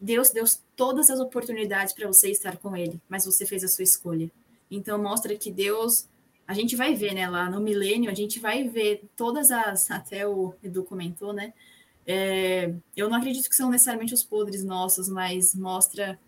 Deus 0.00 0.30
deu 0.30 0.44
todas 0.76 1.08
as 1.08 1.18
oportunidades 1.18 1.94
para 1.94 2.06
você 2.06 2.30
estar 2.30 2.58
com 2.58 2.76
ele, 2.76 3.00
mas 3.08 3.24
você 3.24 3.46
fez 3.46 3.64
a 3.64 3.68
sua 3.68 3.84
escolha. 3.84 4.30
Então, 4.70 4.98
mostra 4.98 5.34
que 5.34 5.50
Deus, 5.50 6.06
a 6.46 6.52
gente 6.52 6.76
vai 6.76 6.94
ver, 6.94 7.14
né, 7.14 7.28
lá 7.28 7.48
no 7.48 7.60
milênio, 7.60 8.10
a 8.10 8.14
gente 8.14 8.38
vai 8.38 8.68
ver 8.68 9.04
todas 9.16 9.50
as, 9.50 9.88
até 9.90 10.26
o 10.26 10.54
Edu 10.62 10.84
comentou, 10.84 11.32
né, 11.32 11.54
é, 12.06 12.74
eu 12.94 13.08
não 13.08 13.16
acredito 13.16 13.48
que 13.48 13.56
são 13.56 13.70
necessariamente 13.70 14.12
os 14.12 14.22
podres 14.22 14.62
nossos, 14.62 15.08
mas 15.08 15.54
mostra 15.54 16.18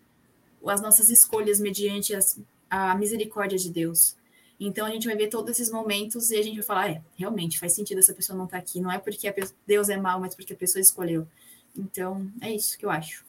as 0.65 0.81
nossas 0.81 1.09
escolhas 1.09 1.59
mediante 1.59 2.15
as 2.15 2.39
a 2.69 2.95
misericórdia 2.95 3.57
de 3.57 3.69
Deus. 3.69 4.15
Então 4.59 4.85
a 4.85 4.89
gente 4.89 5.05
vai 5.05 5.15
ver 5.15 5.27
todos 5.27 5.51
esses 5.51 5.71
momentos 5.71 6.31
e 6.31 6.37
a 6.37 6.41
gente 6.41 6.55
vai 6.55 6.63
falar, 6.63 6.89
é, 6.89 7.01
realmente 7.15 7.59
faz 7.59 7.73
sentido 7.73 7.99
essa 7.99 8.13
pessoa 8.13 8.35
não 8.35 8.45
estar 8.45 8.57
tá 8.57 8.63
aqui. 8.63 8.79
Não 8.79 8.91
é 8.91 8.97
porque 8.97 9.31
Deus 9.65 9.89
é 9.89 9.97
mau, 9.97 10.19
mas 10.19 10.35
porque 10.35 10.53
a 10.53 10.57
pessoa 10.57 10.81
escolheu. 10.81 11.27
Então 11.75 12.27
é 12.41 12.53
isso 12.53 12.77
que 12.77 12.85
eu 12.85 12.89
acho. 12.89 13.25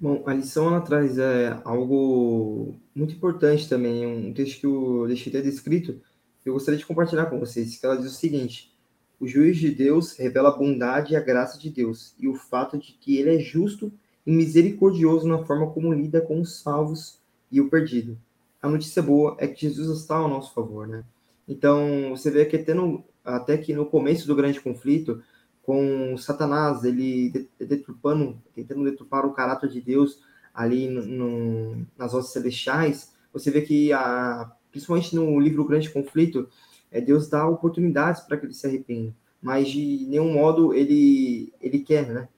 Bom, 0.00 0.22
a 0.26 0.32
lição 0.32 0.68
ela 0.68 0.80
traz 0.80 1.18
é, 1.18 1.60
algo 1.62 2.74
muito 2.94 3.14
importante 3.14 3.68
também, 3.68 4.06
um 4.06 4.32
texto 4.32 4.60
que 4.60 4.66
eu 4.66 5.04
deixei 5.06 5.30
até 5.30 5.42
descrito, 5.42 6.00
que 6.42 6.48
eu 6.48 6.54
gostaria 6.54 6.78
de 6.78 6.86
compartilhar 6.86 7.26
com 7.26 7.38
vocês, 7.38 7.76
que 7.76 7.84
ela 7.84 7.96
diz 7.96 8.06
o 8.06 8.14
seguinte: 8.14 8.74
o 9.20 9.28
juiz 9.28 9.58
de 9.58 9.70
Deus 9.70 10.16
revela 10.16 10.48
a 10.48 10.56
bondade 10.56 11.12
e 11.12 11.16
a 11.16 11.20
graça 11.20 11.58
de 11.58 11.68
Deus 11.68 12.14
e 12.18 12.26
o 12.26 12.34
fato 12.34 12.78
de 12.78 12.92
que 12.94 13.18
ele 13.18 13.36
é 13.36 13.38
justo 13.38 13.92
e 14.26 14.32
misericordioso 14.32 15.28
na 15.28 15.44
forma 15.44 15.70
como 15.70 15.92
lida 15.92 16.22
com 16.22 16.40
os 16.40 16.60
salvos 16.60 17.18
e 17.52 17.60
o 17.60 17.68
perdido. 17.68 18.18
A 18.62 18.68
notícia 18.68 19.02
boa 19.02 19.36
é 19.38 19.46
que 19.46 19.60
Jesus 19.60 20.00
está 20.00 20.16
ao 20.16 20.28
nosso 20.28 20.52
favor, 20.54 20.86
né? 20.86 21.04
Então, 21.48 22.10
você 22.10 22.30
vê 22.30 22.44
que 22.44 22.56
até, 22.56 22.74
no, 22.74 23.04
até 23.24 23.56
que 23.58 23.72
no 23.72 23.86
começo 23.86 24.26
do 24.26 24.36
grande 24.36 24.60
conflito, 24.60 25.22
com 25.62 26.16
Satanás, 26.16 26.84
ele 26.84 27.48
deturpando, 27.58 28.40
tentando 28.54 28.84
deturpar 28.84 29.24
o 29.26 29.32
caráter 29.32 29.68
de 29.68 29.80
Deus 29.80 30.20
ali 30.54 30.88
no, 30.88 31.04
no, 31.06 31.86
nas 31.96 32.12
hostes 32.12 32.32
celestiais, 32.32 33.12
você 33.32 33.50
vê 33.50 33.62
que, 33.62 33.92
a, 33.92 34.50
principalmente 34.70 35.14
no 35.14 35.38
livro 35.38 35.64
Grande 35.64 35.90
Conflito, 35.90 36.48
é, 36.90 37.00
Deus 37.00 37.28
dá 37.28 37.46
oportunidades 37.46 38.22
para 38.22 38.36
que 38.36 38.46
ele 38.46 38.54
se 38.54 38.66
arrependa, 38.66 39.14
mas 39.40 39.68
de 39.68 40.06
nenhum 40.08 40.32
modo 40.32 40.74
ele, 40.74 41.52
ele 41.60 41.80
quer, 41.80 42.08
né? 42.08 42.28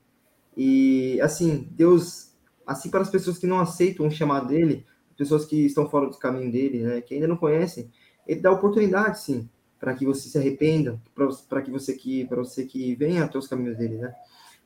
E, 0.56 1.18
assim, 1.22 1.66
Deus, 1.70 2.34
assim 2.66 2.90
para 2.90 3.00
as 3.00 3.10
pessoas 3.10 3.38
que 3.38 3.46
não 3.46 3.58
aceitam 3.58 4.06
o 4.06 4.10
chamado 4.10 4.48
dele, 4.48 4.84
pessoas 5.22 5.44
que 5.44 5.64
estão 5.64 5.88
fora 5.88 6.10
do 6.10 6.16
caminho 6.16 6.50
dele, 6.50 6.82
né, 6.82 7.00
que 7.00 7.14
ainda 7.14 7.28
não 7.28 7.36
conhecem, 7.36 7.88
ele 8.26 8.40
dá 8.40 8.50
oportunidade, 8.50 9.20
sim, 9.20 9.48
para 9.78 9.94
que 9.94 10.04
você 10.04 10.28
se 10.28 10.36
arrependa, 10.36 11.00
para 11.48 11.62
que 11.62 11.70
você 11.70 11.92
que 11.92 12.24
para 12.26 12.38
você 12.38 12.64
que 12.64 12.96
venha 12.96 13.24
até 13.24 13.38
os 13.38 13.46
caminhos 13.46 13.76
dele, 13.76 13.96
né? 13.98 14.12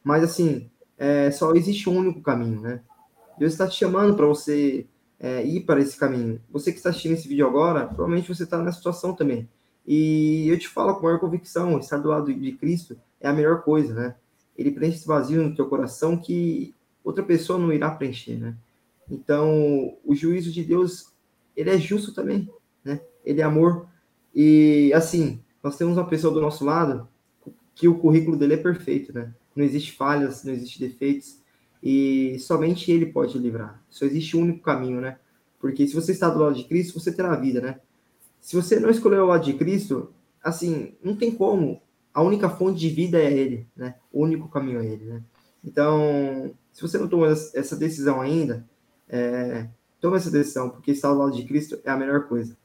Mas 0.03 0.23
assim, 0.23 0.71
é, 0.99 1.31
só 1.31 1.55
existe 1.55 1.89
um 1.89 1.97
único 1.97 2.23
caminho, 2.23 2.61
né? 2.61 2.81
Deus 3.39 3.53
está 3.53 3.67
te 3.67 3.77
chamando 3.77 4.15
para 4.17 4.27
você 4.27 4.87
é, 5.21 5.45
ir 5.45 5.61
para 5.61 5.81
esse 5.81 5.97
caminho. 5.97 6.41
Você 6.51 6.71
que 6.71 6.79
está 6.79 6.91
assistindo 6.91 7.13
esse 7.13 7.29
vídeo 7.29 7.47
agora, 7.47 7.87
provavelmente 7.87 8.29
você 8.29 8.45
está 8.45 8.59
nessa 8.59 8.79
situação 8.79 9.15
também. 9.15 9.49
E 9.87 10.49
eu 10.49 10.59
te 10.59 10.69
falo 10.69 10.95
com 10.95 11.05
maior 11.05 11.21
convicção, 11.21 11.79
estar 11.79 11.99
do 11.99 12.09
lado 12.09 12.33
de 12.33 12.53
Cristo 12.53 12.99
é 13.21 13.29
a 13.29 13.33
melhor 13.33 13.63
coisa, 13.63 13.95
né? 13.95 14.15
Ele 14.57 14.71
preenche 14.71 14.99
esse 14.99 15.07
vazio 15.07 15.43
no 15.43 15.55
teu 15.55 15.67
coração 15.67 16.17
que 16.17 16.75
outra 17.05 17.23
pessoa 17.23 17.59
não 17.59 17.73
irá 17.73 17.91
preencher, 17.91 18.37
né? 18.37 18.57
Então, 19.11 19.97
o 20.05 20.15
juízo 20.15 20.51
de 20.51 20.65
Deus, 20.65 21.13
ele 21.57 21.71
é 21.71 21.79
justo 21.79 22.13
também, 22.13 22.51
né? 22.85 23.01
Ele 23.25 23.41
é 23.41 23.45
amor. 23.45 23.87
E, 24.35 24.93
assim, 24.95 25.41
nós 25.63 25.77
temos 25.77 25.97
uma 25.97 26.07
pessoa 26.07 26.33
do 26.33 26.41
nosso 26.41 26.65
lado 26.65 27.09
que 27.75 27.89
o 27.89 27.99
currículo 27.99 28.37
dele 28.37 28.55
é 28.55 28.59
perfeito, 28.59 29.13
né? 29.13 29.33
Não 29.55 29.65
existe 29.65 29.93
falhas, 29.93 30.45
não 30.45 30.53
existe 30.53 30.81
defeitos. 30.81 31.39
E 31.83 32.39
somente 32.41 32.91
ele 32.91 33.07
pode 33.07 33.39
livrar. 33.39 33.83
Só 33.89 34.05
existe 34.05 34.37
um 34.37 34.43
único 34.43 34.61
caminho, 34.61 35.01
né? 35.01 35.19
Porque 35.61 35.87
se 35.87 35.95
você 35.95 36.13
está 36.13 36.29
do 36.29 36.39
lado 36.39 36.55
de 36.55 36.65
Cristo, 36.65 36.99
você 36.99 37.13
terá 37.13 37.35
vida, 37.37 37.61
né? 37.61 37.81
Se 38.41 38.55
você 38.57 38.79
não 38.79 38.91
escolher 38.91 39.19
o 39.21 39.27
lado 39.27 39.45
de 39.45 39.55
Cristo, 39.55 40.13
assim, 40.43 40.95
não 41.03 41.17
tem 41.17 41.31
como. 41.31 41.83
A 42.13 42.23
única 42.23 42.49
fonte 42.49 42.79
de 42.79 42.89
vida 42.89 43.19
é 43.19 43.33
ele, 43.33 43.67
né? 43.77 43.97
O 44.13 44.23
único 44.23 44.49
caminho 44.49 44.81
é 44.81 44.87
ele, 44.87 45.05
né? 45.05 45.23
Então, 45.65 46.55
se 46.73 46.81
você 46.81 46.97
não 46.97 47.09
tomou 47.09 47.27
essa 47.27 47.77
decisão 47.77 48.21
ainda, 48.21 48.65
é, 49.09 49.69
toma 50.01 50.17
essa 50.17 50.31
decisão, 50.31 50.71
porque 50.71 50.91
estar 50.91 51.09
ao 51.09 51.17
lado 51.17 51.37
de 51.37 51.45
Cristo 51.45 51.79
é 51.85 51.91
a 51.91 51.97
melhor 51.97 52.29
coisa. 52.29 52.57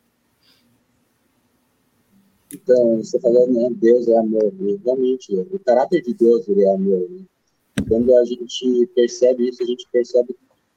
Então, 2.53 2.97
você 2.97 3.19
falou, 3.19 3.47
né, 3.47 3.69
Deus 3.71 4.07
é 4.07 4.17
amor, 4.17 4.53
realmente, 4.83 5.33
o 5.33 5.59
caráter 5.59 6.01
de 6.01 6.13
Deus 6.13 6.47
ele 6.49 6.63
é 6.63 6.73
amor. 6.73 7.09
Né? 7.09 7.25
Quando 7.87 8.15
a 8.17 8.25
gente 8.25 8.87
percebe 8.93 9.47
isso, 9.47 9.63
a 9.63 9.65
gente 9.65 9.87
percebe 9.91 10.35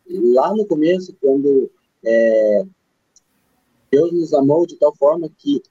lá 0.09 0.55
no 0.55 0.65
começo, 0.67 1.15
quando 1.21 1.71
é, 2.05 2.65
Deus 3.91 4.13
nos 4.13 4.33
amou 4.35 4.67
de 4.67 4.77
tal 4.77 4.95
forma 4.97 5.29
que, 5.37 5.63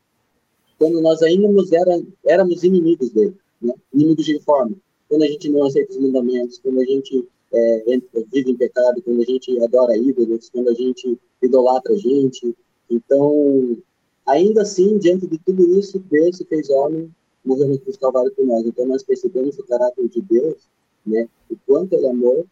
quando 0.77 1.01
nós 1.01 1.21
ainda 1.21 1.47
era, 1.71 2.03
éramos 2.25 2.63
inimigos 2.63 3.11
dele, 3.11 3.37
né? 3.61 3.73
inimigos 3.93 4.25
de 4.25 4.39
forma, 4.41 4.75
quando 5.07 5.23
a 5.23 5.27
gente 5.27 5.49
não 5.49 5.65
aceita 5.65 5.91
os 5.91 5.99
mandamentos, 5.99 6.59
quando 6.59 6.81
a 6.81 6.85
gente 6.85 7.25
é, 7.53 7.83
vive 8.31 8.51
em 8.51 8.57
pecado, 8.57 9.01
quando 9.03 9.21
a 9.21 9.25
gente 9.25 9.59
adora 9.63 9.95
ídolos, 9.95 10.49
quando 10.49 10.69
a 10.69 10.73
gente 10.73 11.17
idolatra 11.41 11.93
a 11.93 11.97
gente. 11.97 12.55
Então, 12.89 13.77
ainda 14.25 14.63
assim, 14.63 14.97
diante 14.97 15.27
de 15.27 15.37
tudo 15.39 15.77
isso, 15.77 15.99
Deus 15.99 16.37
se 16.37 16.45
fez 16.45 16.69
homem, 16.69 17.13
morreu 17.45 17.67
no 17.67 17.79
cruz 17.79 17.97
calvário 17.97 18.33
por 18.35 18.45
nós. 18.45 18.65
Então, 18.65 18.87
nós 18.87 19.03
percebemos 19.03 19.57
o 19.59 19.65
caráter 19.65 20.07
de 20.09 20.21
Deus, 20.21 20.67
né? 21.05 21.27
o 21.49 21.55
quanto 21.67 21.93
ele 21.93 22.07
é 22.07 22.09
amor, 22.09 22.45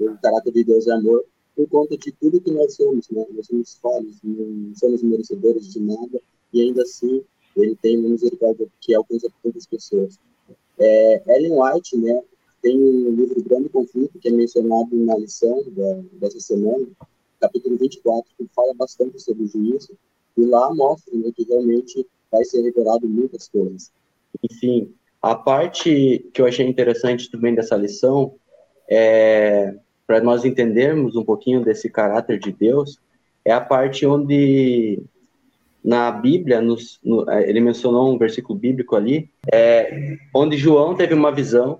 o 0.00 0.16
caráter 0.22 0.52
de 0.52 0.64
Deus 0.64 0.86
é 0.86 0.92
amor, 0.92 1.24
por 1.54 1.68
conta 1.68 1.96
de 1.96 2.12
tudo 2.12 2.40
que 2.40 2.50
nós 2.50 2.74
somos, 2.74 3.08
né? 3.10 3.24
Nós 3.32 3.46
somos 3.46 3.74
falhos, 3.76 4.18
não 4.22 4.74
somos 4.74 5.02
merecedores 5.02 5.72
de 5.72 5.80
nada, 5.80 6.20
e 6.52 6.60
ainda 6.60 6.82
assim, 6.82 7.22
ele 7.56 7.74
tem 7.76 7.98
uma 7.98 8.10
misericórdia 8.10 8.66
que 8.80 8.94
alcança 8.94 9.28
todas 9.42 9.62
as 9.62 9.66
pessoas. 9.66 10.18
É, 10.78 11.22
Ellen 11.34 11.58
White, 11.58 11.96
né, 11.96 12.22
tem 12.66 12.76
um 12.76 13.14
livro 13.14 13.40
Grande 13.44 13.68
Conflito, 13.68 14.18
que 14.18 14.28
é 14.28 14.32
mencionado 14.32 14.88
na 14.92 15.16
lição 15.16 15.62
da, 15.68 16.00
dessa 16.14 16.40
semana, 16.40 16.84
capítulo 17.40 17.76
24, 17.76 18.24
que 18.36 18.44
fala 18.52 18.74
bastante 18.74 19.22
sobre 19.22 19.44
o 19.44 19.46
juízo, 19.46 19.96
e 20.36 20.44
lá 20.44 20.74
mostra 20.74 21.16
né, 21.16 21.30
que 21.32 21.44
realmente 21.44 22.04
vai 22.30 22.44
ser 22.44 22.62
revelado 22.62 23.08
muitas 23.08 23.48
coisas. 23.48 23.92
Enfim, 24.42 24.92
a 25.22 25.36
parte 25.36 26.28
que 26.34 26.42
eu 26.42 26.46
achei 26.46 26.66
interessante 26.66 27.30
também 27.30 27.54
dessa 27.54 27.76
lição 27.76 28.34
é 28.90 29.76
para 30.04 30.20
nós 30.20 30.44
entendermos 30.44 31.14
um 31.14 31.24
pouquinho 31.24 31.64
desse 31.64 31.88
caráter 31.88 32.38
de 32.40 32.50
Deus, 32.50 32.98
é 33.44 33.52
a 33.52 33.60
parte 33.60 34.04
onde 34.04 35.02
na 35.84 36.10
Bíblia, 36.10 36.60
nos, 36.60 36.98
no, 37.02 37.30
é, 37.30 37.48
ele 37.48 37.60
mencionou 37.60 38.12
um 38.12 38.18
versículo 38.18 38.58
bíblico 38.58 38.96
ali, 38.96 39.30
é, 39.52 40.16
onde 40.34 40.56
João 40.56 40.96
teve 40.96 41.14
uma 41.14 41.30
visão 41.30 41.78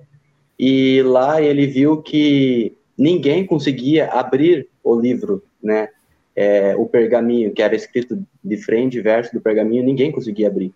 e 0.59 1.03
lá 1.03 1.41
ele 1.41 1.67
viu 1.67 2.01
que 2.01 2.77
ninguém 2.97 3.45
conseguia 3.45 4.09
abrir 4.09 4.69
o 4.83 4.99
livro, 4.99 5.43
né? 5.63 5.89
É, 6.35 6.77
o 6.77 6.87
pergaminho 6.87 7.53
que 7.53 7.63
era 7.63 7.75
escrito 7.75 8.23
de 8.45 8.57
frente 8.59 8.99
e 8.99 9.01
verso 9.01 9.33
do 9.33 9.41
pergaminho, 9.41 9.83
ninguém 9.83 10.13
conseguia 10.13 10.49
abrir. 10.49 10.73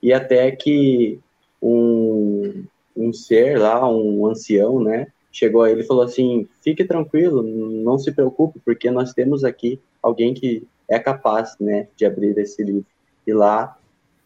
E 0.00 0.12
até 0.12 0.50
que 0.52 1.18
um, 1.60 2.64
um 2.96 3.12
ser 3.12 3.58
lá, 3.58 3.88
um 3.88 4.26
ancião, 4.26 4.80
né, 4.80 5.08
chegou 5.32 5.62
a 5.62 5.70
ele 5.70 5.82
e 5.82 5.86
falou 5.86 6.04
assim: 6.04 6.48
fique 6.62 6.84
tranquilo, 6.84 7.42
não 7.42 7.98
se 7.98 8.12
preocupe, 8.12 8.60
porque 8.64 8.90
nós 8.90 9.12
temos 9.12 9.44
aqui 9.44 9.80
alguém 10.02 10.32
que 10.32 10.66
é 10.88 10.98
capaz, 10.98 11.56
né, 11.60 11.88
de 11.96 12.04
abrir 12.06 12.36
esse 12.38 12.62
livro. 12.62 12.86
E 13.26 13.32
lá, 13.32 13.76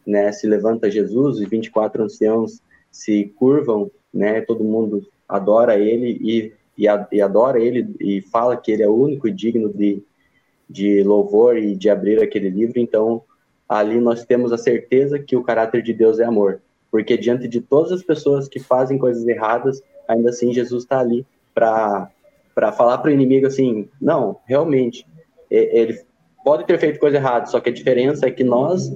né, 0.07 0.33
se 0.33 0.47
levanta 0.47 0.91
Jesus 0.91 1.41
e 1.41 1.47
24 1.47 2.05
anciãos 2.05 2.61
se 2.91 3.33
curvam, 3.37 3.91
né, 4.15 4.41
todo 4.41 4.63
mundo 4.63 5.07
adora 5.29 5.77
ele 5.79 6.19
e, 6.23 6.53
e, 6.79 6.87
e 7.13 7.21
adora 7.21 7.61
ele 7.61 7.95
e 8.01 8.23
fala 8.23 8.57
que 8.57 8.71
ele 8.71 8.83
é 8.83 8.89
único 8.89 9.27
e 9.27 9.33
digno 9.33 9.69
de, 9.73 10.03
de 10.71 11.03
louvor 11.03 11.59
e 11.59 11.75
de 11.75 11.91
abrir 11.91 12.23
aquele 12.23 12.49
livro. 12.49 12.79
Então, 12.79 13.23
ali 13.69 14.01
nós 14.01 14.25
temos 14.25 14.53
a 14.53 14.59
certeza 14.59 15.19
que 15.19 15.37
o 15.37 15.43
caráter 15.43 15.83
de 15.83 15.93
Deus 15.93 16.21
é 16.21 16.25
amor, 16.25 16.61
porque 16.91 17.17
diante 17.17 17.49
de 17.49 17.61
todas 17.61 17.91
as 17.91 18.03
pessoas 18.03 18.49
que 18.49 18.61
fazem 18.61 18.97
coisas 18.97 19.27
erradas, 19.27 19.83
ainda 20.07 20.31
assim 20.31 20.53
Jesus 20.53 20.85
está 20.85 21.01
ali 21.01 21.27
para 21.55 22.11
para 22.55 22.71
falar 22.71 22.99
para 22.99 23.11
o 23.11 23.13
inimigo 23.13 23.49
assim, 23.49 23.89
não, 24.01 24.37
realmente, 24.47 25.05
ele 25.51 26.01
pode 26.45 26.65
ter 26.67 26.79
feito 26.79 27.01
coisa 27.01 27.17
errada, 27.17 27.47
só 27.47 27.59
que 27.59 27.69
a 27.69 27.73
diferença 27.73 28.27
é 28.27 28.31
que 28.31 28.45
nós 28.45 28.93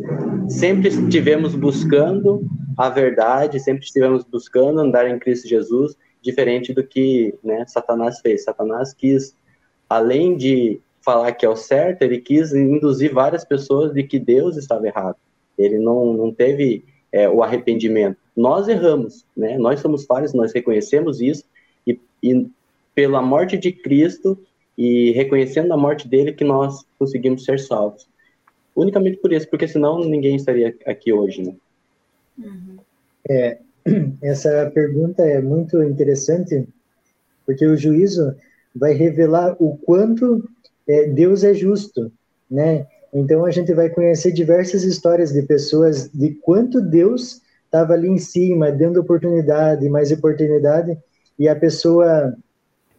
sempre 0.49 0.89
estivemos 0.89 1.57
buscando 1.57 2.49
a 2.79 2.89
verdade, 2.89 3.59
sempre 3.59 3.85
estivemos 3.85 4.23
buscando 4.23 4.79
andar 4.79 5.11
em 5.11 5.19
Cristo 5.19 5.49
Jesus, 5.49 5.97
diferente 6.23 6.73
do 6.73 6.85
que 6.85 7.35
né, 7.43 7.65
Satanás 7.67 8.21
fez. 8.21 8.45
Satanás 8.45 8.95
quis, 8.95 9.35
além 9.91 10.37
de 10.37 10.81
falar 11.05 11.33
que 11.33 11.45
é 11.45 11.49
o 11.49 11.57
certo, 11.57 12.03
ele 12.03 12.21
quis 12.21 12.55
induzir 12.55 13.13
várias 13.13 13.45
pessoas 13.45 13.93
de 13.93 14.05
que 14.05 14.19
Deus 14.19 14.57
estava 14.57 14.87
errado. 14.87 15.17
Ele 15.59 15.77
não, 15.79 16.13
não 16.13 16.33
teve 16.33 16.85
é, 17.11 17.29
o 17.29 17.43
arrependimento. 17.43 18.17
Nós 18.37 18.69
erramos, 18.69 19.25
né? 19.37 19.59
Nós 19.59 19.81
somos 19.81 20.05
falhos, 20.05 20.33
nós 20.33 20.53
reconhecemos 20.53 21.21
isso 21.21 21.45
e, 21.85 21.99
e 22.23 22.47
pela 22.95 23.21
morte 23.21 23.57
de 23.59 23.73
Cristo 23.73 24.39
e 24.77 25.11
reconhecendo 25.11 25.73
a 25.73 25.77
morte 25.77 26.07
dele 26.07 26.33
que 26.33 26.45
nós 26.45 26.85
conseguimos 26.97 27.45
ser 27.45 27.59
salvos. 27.59 28.07
Unicamente 28.77 29.17
por 29.17 29.33
isso, 29.33 29.49
porque 29.51 29.67
senão 29.67 29.99
ninguém 29.99 30.37
estaria 30.37 30.77
aqui 30.87 31.13
hoje, 31.13 31.43
né? 31.43 31.57
Uhum. 32.39 32.79
É, 33.29 33.59
essa 34.23 34.71
pergunta 34.73 35.23
é 35.23 35.41
muito 35.41 35.83
interessante, 35.83 36.67
porque 37.45 37.67
o 37.67 37.77
juízo 37.77 38.35
vai 38.75 38.93
revelar 38.93 39.57
o 39.59 39.77
quanto 39.77 40.49
é, 40.87 41.07
Deus 41.09 41.45
é 41.45 41.53
justo, 41.53 42.13
né? 42.51 42.87
Então 43.13 43.45
a 43.45 43.51
gente 43.51 43.73
vai 43.73 43.89
conhecer 43.89 44.33
diversas 44.33 44.85
histórias 44.85 45.33
de 45.33 45.43
pessoas 45.43 46.11
de 46.11 46.35
quanto 46.35 46.81
Deus 46.81 47.41
estava 47.65 47.95
ali 47.95 48.09
em 48.09 48.19
cima, 48.19 48.71
dando 48.71 49.01
oportunidade, 49.01 49.89
mais 49.89 50.11
oportunidade, 50.13 50.99
e 51.39 51.49
a 51.49 51.57
pessoa 51.57 52.35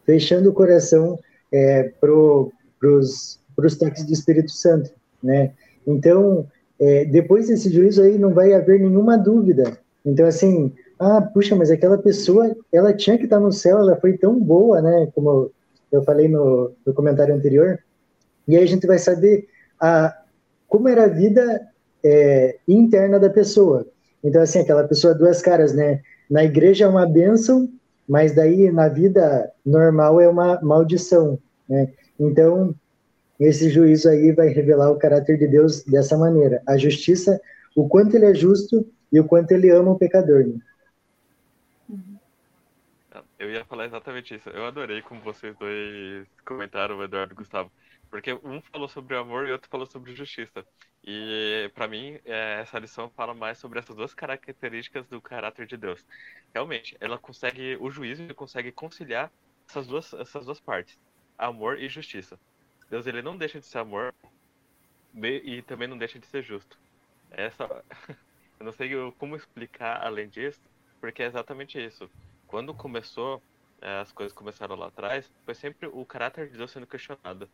fechando 0.06 0.50
o 0.50 0.54
coração 0.54 1.20
é, 1.52 1.92
para 2.00 2.12
os 2.12 3.78
toques 3.78 4.06
do 4.06 4.14
Espírito 4.14 4.52
Santo, 4.52 4.92
né? 5.22 5.52
Então, 5.86 6.48
é, 6.80 7.06
depois 7.06 7.48
desse 7.48 7.70
juízo 7.70 8.02
aí 8.02 8.18
não 8.18 8.34
vai 8.34 8.54
haver 8.54 8.80
nenhuma 8.80 9.18
dúvida. 9.18 9.78
Então, 10.06 10.26
assim, 10.26 10.74
ah, 10.98 11.22
puxa, 11.22 11.56
mas 11.56 11.70
aquela 11.70 11.98
pessoa, 11.98 12.56
ela 12.72 12.94
tinha 12.94 13.18
que 13.18 13.26
estar 13.26 13.40
no 13.40 13.52
céu, 13.52 13.80
ela 13.80 13.98
foi 13.98 14.18
tão 14.18 14.40
boa, 14.40 14.82
né? 14.82 15.10
Como 15.14 15.52
eu 15.92 16.04
falei 16.04 16.28
no, 16.28 16.72
no 16.86 16.94
comentário 16.94 17.36
anterior. 17.36 17.80
E 18.48 18.56
aí 18.56 18.64
a 18.64 18.68
gente 18.68 18.88
vai 18.88 18.98
saber 18.98 19.48
a, 19.80 20.16
como 20.68 20.88
era 20.88 21.06
a 21.06 21.08
vida 21.08 21.68
é, 22.04 22.58
interna 22.68 23.20
da 23.20 23.30
pessoa. 23.30 23.86
Então, 24.24 24.42
assim, 24.42 24.60
aquela 24.60 24.84
pessoa 24.88 25.14
duas 25.14 25.42
caras, 25.42 25.74
né? 25.74 26.02
Na 26.30 26.44
igreja 26.44 26.86
é 26.86 26.88
uma 26.88 27.06
bênção, 27.06 27.70
mas 28.08 28.34
daí 28.34 28.72
na 28.72 28.88
vida 28.88 29.52
normal 29.66 30.20
é 30.20 30.28
uma 30.28 30.60
maldição, 30.62 31.38
né? 31.68 31.90
Então, 32.20 32.74
esse 33.40 33.70
juízo 33.70 34.10
aí 34.10 34.32
vai 34.34 34.50
revelar 34.50 34.92
o 34.92 34.98
caráter 34.98 35.38
de 35.38 35.48
Deus 35.48 35.84
dessa 35.84 36.18
maneira. 36.18 36.62
A 36.68 36.78
justiça, 36.78 37.40
o 37.76 37.88
quanto 37.88 38.16
ele 38.16 38.26
é 38.26 38.34
justo 38.34 38.86
e 39.12 39.20
o 39.20 39.24
quanto 39.24 39.52
ele 39.52 39.70
ama 39.70 39.92
o 39.92 39.98
pecador. 39.98 40.46
Né? 40.46 40.60
Eu 43.40 43.50
ia 43.50 43.64
falar 43.64 43.86
exatamente 43.86 44.36
isso. 44.36 44.50
Eu 44.50 44.66
adorei 44.66 45.02
como 45.02 45.22
vocês 45.22 45.56
dois 45.58 46.28
comentaram, 46.46 46.98
o 46.98 47.04
Eduardo 47.04 47.32
e 47.32 47.36
o 47.36 47.38
Gustavo. 47.38 47.72
Porque 48.10 48.34
um 48.34 48.60
falou 48.62 48.90
sobre 48.90 49.16
amor 49.16 49.48
e 49.48 49.52
outro 49.52 49.70
falou 49.70 49.86
sobre 49.86 50.14
justiça. 50.14 50.66
E 51.06 51.72
para 51.74 51.88
mim, 51.88 52.20
é, 52.26 52.60
essa 52.62 52.78
lição 52.78 53.10
fala 53.16 53.34
mais 53.34 53.58
sobre 53.58 53.80
essas 53.80 53.96
duas 53.96 54.14
características 54.14 55.08
do 55.08 55.22
caráter 55.22 55.66
de 55.66 55.78
Deus. 55.78 56.06
Realmente, 56.54 56.98
ela 57.00 57.18
consegue, 57.18 57.78
o 57.80 57.90
juízo 57.90 58.34
consegue 58.36 58.72
conciliar 58.72 59.32
essas 59.70 59.88
duas, 59.88 60.14
essas 60.14 60.46
duas 60.46 60.60
partes, 60.60 61.00
amor 61.38 61.80
e 61.80 61.88
justiça. 61.88 62.38
Deus 62.90 63.08
ele 63.08 63.22
não 63.22 63.38
deixa 63.38 63.60
de 63.60 63.66
ser 63.66 63.80
amor 63.80 64.14
e 65.14 65.62
também 65.64 65.88
não 65.88 65.98
deixa 65.98 66.20
de 66.20 66.28
ser 66.28 66.44
justo. 66.44 66.78
Essa, 67.32 67.64
eu 68.60 68.66
não 68.66 68.72
sei 68.72 68.92
como 69.18 69.36
explicar 69.36 70.06
além 70.06 70.30
disso, 70.30 70.62
porque 71.00 71.24
é 71.24 71.28
exatamente 71.28 71.84
isso. 71.84 72.10
Quando 72.48 72.74
começou, 72.74 73.42
é, 73.82 74.00
as 74.00 74.12
coisas 74.12 74.34
começaram 74.34 74.76
lá 74.76 74.88
atrás, 74.88 75.32
foi 75.46 75.56
sempre 75.56 75.88
o 75.88 76.06
caráter 76.06 76.50
de 76.50 76.58
Deus 76.58 76.72
sendo 76.72 76.88
questionado 76.88 77.50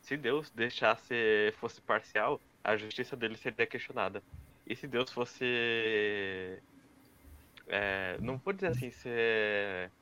se 0.00 0.16
Deus 0.16 0.50
deixasse 0.50 1.52
fosse 1.58 1.80
parcial, 1.80 2.40
a 2.64 2.76
justiça 2.76 3.16
dele 3.16 3.36
seria 3.36 3.66
questionada. 3.66 4.22
E 4.66 4.74
se 4.76 4.86
Deus 4.86 5.10
fosse 5.12 6.62
é, 7.68 8.18
não 8.20 8.38
vou 8.38 8.52
dizer 8.52 8.68
assim 8.68 8.90
ser 8.90 9.92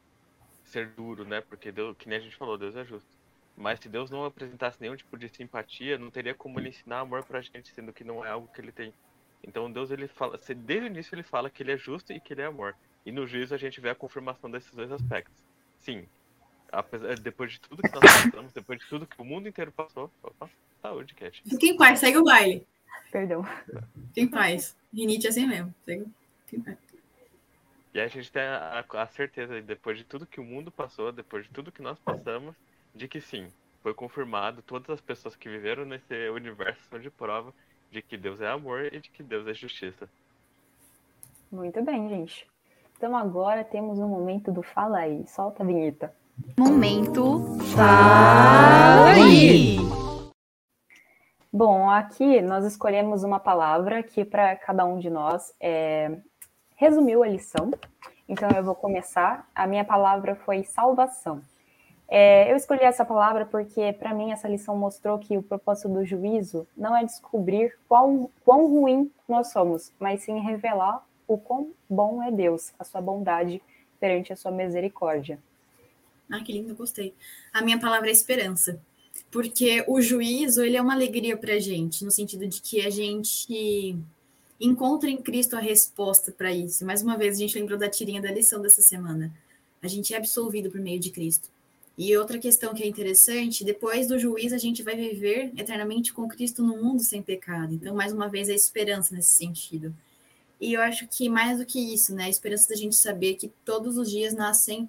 ser 0.64 0.90
duro, 0.90 1.24
né? 1.24 1.40
Porque 1.40 1.72
Deus, 1.72 1.96
que 1.96 2.08
nem 2.08 2.18
a 2.18 2.20
gente 2.20 2.36
falou, 2.36 2.58
Deus 2.58 2.76
é 2.76 2.84
justo. 2.84 3.17
Mas 3.58 3.80
se 3.80 3.88
Deus 3.88 4.08
não 4.08 4.24
apresentasse 4.24 4.80
nenhum 4.80 4.94
tipo 4.94 5.18
de 5.18 5.28
simpatia, 5.28 5.98
não 5.98 6.12
teria 6.12 6.32
como 6.32 6.60
ele 6.60 6.68
ensinar 6.68 7.00
amor 7.00 7.24
pra 7.24 7.40
gente, 7.40 7.74
sendo 7.74 7.92
que 7.92 8.04
não 8.04 8.24
é 8.24 8.30
algo 8.30 8.48
que 8.54 8.60
ele 8.60 8.70
tem. 8.70 8.94
Então 9.42 9.70
Deus 9.70 9.90
ele 9.90 10.06
fala, 10.06 10.38
desde 10.38 10.86
o 10.86 10.86
início 10.86 11.12
ele 11.12 11.24
fala 11.24 11.50
que 11.50 11.64
ele 11.64 11.72
é 11.72 11.76
justo 11.76 12.12
e 12.12 12.20
que 12.20 12.32
ele 12.32 12.42
é 12.42 12.46
amor. 12.46 12.76
E 13.04 13.10
no 13.10 13.26
juízo 13.26 13.52
a 13.52 13.58
gente 13.58 13.80
vê 13.80 13.90
a 13.90 13.96
confirmação 13.96 14.48
desses 14.48 14.70
dois 14.70 14.92
aspectos. 14.92 15.34
Sim, 15.80 16.06
apesar, 16.70 17.18
depois 17.18 17.50
de 17.50 17.60
tudo 17.60 17.82
que 17.82 17.92
nós 17.92 18.04
passamos, 18.04 18.52
depois 18.52 18.78
de 18.78 18.86
tudo 18.86 19.06
que 19.08 19.20
o 19.20 19.24
mundo 19.24 19.48
inteiro 19.48 19.72
passou, 19.72 20.08
opa, 20.22 20.48
saúde, 20.80 21.14
Cat. 21.14 21.42
Fica 21.44 21.66
em 21.66 21.76
paz, 21.76 21.98
segue 21.98 22.18
o 22.18 22.24
baile. 22.24 22.64
Perdão. 23.10 23.42
Fica 23.42 24.20
em 24.20 24.28
paz. 24.28 24.76
Rinite 24.94 25.26
é 25.26 25.30
assim 25.30 25.46
mesmo. 25.48 25.74
Segue, 25.84 26.06
fica 26.46 26.56
em 26.56 26.60
paz. 26.60 26.78
E 27.92 28.00
a 28.00 28.06
gente 28.06 28.30
tem 28.30 28.42
a, 28.42 28.84
a, 28.88 29.06
certeza, 29.08 29.60
depois 29.62 29.98
de 29.98 30.04
tudo 30.04 30.26
que 30.26 30.38
o 30.38 30.44
mundo 30.44 30.70
passou, 30.70 31.10
depois 31.10 31.44
de 31.44 31.50
tudo 31.50 31.72
que 31.72 31.82
nós 31.82 31.98
passamos, 31.98 32.54
de 32.94 33.08
que 33.08 33.20
sim, 33.20 33.48
foi 33.82 33.94
confirmado, 33.94 34.62
todas 34.62 34.90
as 34.90 35.00
pessoas 35.00 35.36
que 35.36 35.48
viveram 35.48 35.84
nesse 35.84 36.28
universo 36.30 36.80
são 36.90 36.98
de 36.98 37.10
prova 37.10 37.52
de 37.90 38.02
que 38.02 38.16
Deus 38.16 38.40
é 38.40 38.48
amor 38.48 38.84
e 38.92 39.00
de 39.00 39.10
que 39.10 39.22
Deus 39.22 39.46
é 39.46 39.54
justiça. 39.54 40.08
Muito 41.50 41.82
bem, 41.82 42.08
gente. 42.08 42.46
Então 42.96 43.16
agora 43.16 43.64
temos 43.64 43.98
um 43.98 44.08
momento 44.08 44.52
do 44.52 44.62
Fala 44.62 44.98
aí. 44.98 45.26
Solta 45.26 45.62
a 45.62 45.66
vinheta. 45.66 46.12
Momento 46.58 47.40
Fala 47.74 49.12
aí! 49.14 49.78
Bom, 51.50 51.88
aqui 51.88 52.42
nós 52.42 52.64
escolhemos 52.64 53.24
uma 53.24 53.40
palavra 53.40 54.02
que 54.02 54.24
para 54.24 54.54
cada 54.56 54.84
um 54.84 54.98
de 54.98 55.08
nós 55.08 55.54
é... 55.60 56.18
resumiu 56.76 57.22
a 57.22 57.28
lição. 57.28 57.70
Então 58.28 58.50
eu 58.50 58.62
vou 58.62 58.74
começar. 58.74 59.48
A 59.54 59.66
minha 59.66 59.84
palavra 59.84 60.36
foi 60.36 60.62
salvação. 60.62 61.40
É, 62.10 62.50
eu 62.50 62.56
escolhi 62.56 62.82
essa 62.82 63.04
palavra 63.04 63.44
porque, 63.44 63.92
para 63.92 64.14
mim, 64.14 64.32
essa 64.32 64.48
lição 64.48 64.76
mostrou 64.76 65.18
que 65.18 65.36
o 65.36 65.42
propósito 65.42 65.90
do 65.90 66.04
juízo 66.06 66.66
não 66.74 66.96
é 66.96 67.04
descobrir 67.04 67.76
quão, 67.86 68.30
quão 68.44 68.66
ruim 68.66 69.10
nós 69.28 69.52
somos, 69.52 69.92
mas 70.00 70.22
sim 70.22 70.40
revelar 70.40 71.06
o 71.26 71.36
quão 71.36 71.70
bom 71.88 72.22
é 72.22 72.32
Deus, 72.32 72.72
a 72.78 72.84
sua 72.84 73.02
bondade 73.02 73.60
perante 74.00 74.32
a 74.32 74.36
sua 74.36 74.50
misericórdia. 74.50 75.38
Ah, 76.30 76.40
que 76.40 76.52
lindo, 76.52 76.74
gostei. 76.74 77.14
A 77.52 77.60
minha 77.60 77.78
palavra 77.78 78.08
é 78.08 78.12
esperança, 78.12 78.80
porque 79.30 79.84
o 79.86 80.00
juízo 80.00 80.62
ele 80.62 80.78
é 80.78 80.82
uma 80.82 80.94
alegria 80.94 81.36
para 81.36 81.54
a 81.54 81.58
gente, 81.58 82.04
no 82.06 82.10
sentido 82.10 82.46
de 82.46 82.62
que 82.62 82.86
a 82.86 82.90
gente 82.90 83.98
encontra 84.58 85.10
em 85.10 85.18
Cristo 85.18 85.56
a 85.56 85.60
resposta 85.60 86.32
para 86.32 86.50
isso. 86.50 86.86
Mais 86.86 87.02
uma 87.02 87.18
vez, 87.18 87.36
a 87.36 87.40
gente 87.40 87.58
lembrou 87.58 87.78
da 87.78 87.88
tirinha 87.88 88.22
da 88.22 88.32
lição 88.32 88.62
dessa 88.62 88.80
semana. 88.80 89.30
A 89.82 89.86
gente 89.86 90.14
é 90.14 90.16
absolvido 90.16 90.70
por 90.70 90.80
meio 90.80 90.98
de 90.98 91.10
Cristo. 91.10 91.50
E 91.98 92.16
outra 92.16 92.38
questão 92.38 92.72
que 92.72 92.84
é 92.84 92.86
interessante, 92.86 93.64
depois 93.64 94.06
do 94.06 94.20
juízo 94.20 94.54
a 94.54 94.58
gente 94.58 94.84
vai 94.84 94.94
viver 94.94 95.50
eternamente 95.56 96.12
com 96.12 96.28
Cristo 96.28 96.62
no 96.62 96.80
mundo 96.80 97.02
sem 97.02 97.20
pecado. 97.20 97.74
Então, 97.74 97.92
mais 97.92 98.12
uma 98.12 98.28
vez, 98.28 98.48
a 98.48 98.54
esperança 98.54 99.12
nesse 99.12 99.32
sentido. 99.32 99.92
E 100.60 100.74
eu 100.74 100.80
acho 100.80 101.08
que 101.08 101.28
mais 101.28 101.58
do 101.58 101.66
que 101.66 101.92
isso, 101.92 102.14
né, 102.14 102.24
a 102.24 102.28
esperança 102.28 102.68
da 102.68 102.76
gente 102.76 102.94
saber 102.94 103.34
que 103.34 103.50
todos 103.64 103.98
os 103.98 104.08
dias 104.08 104.32
nascem 104.32 104.88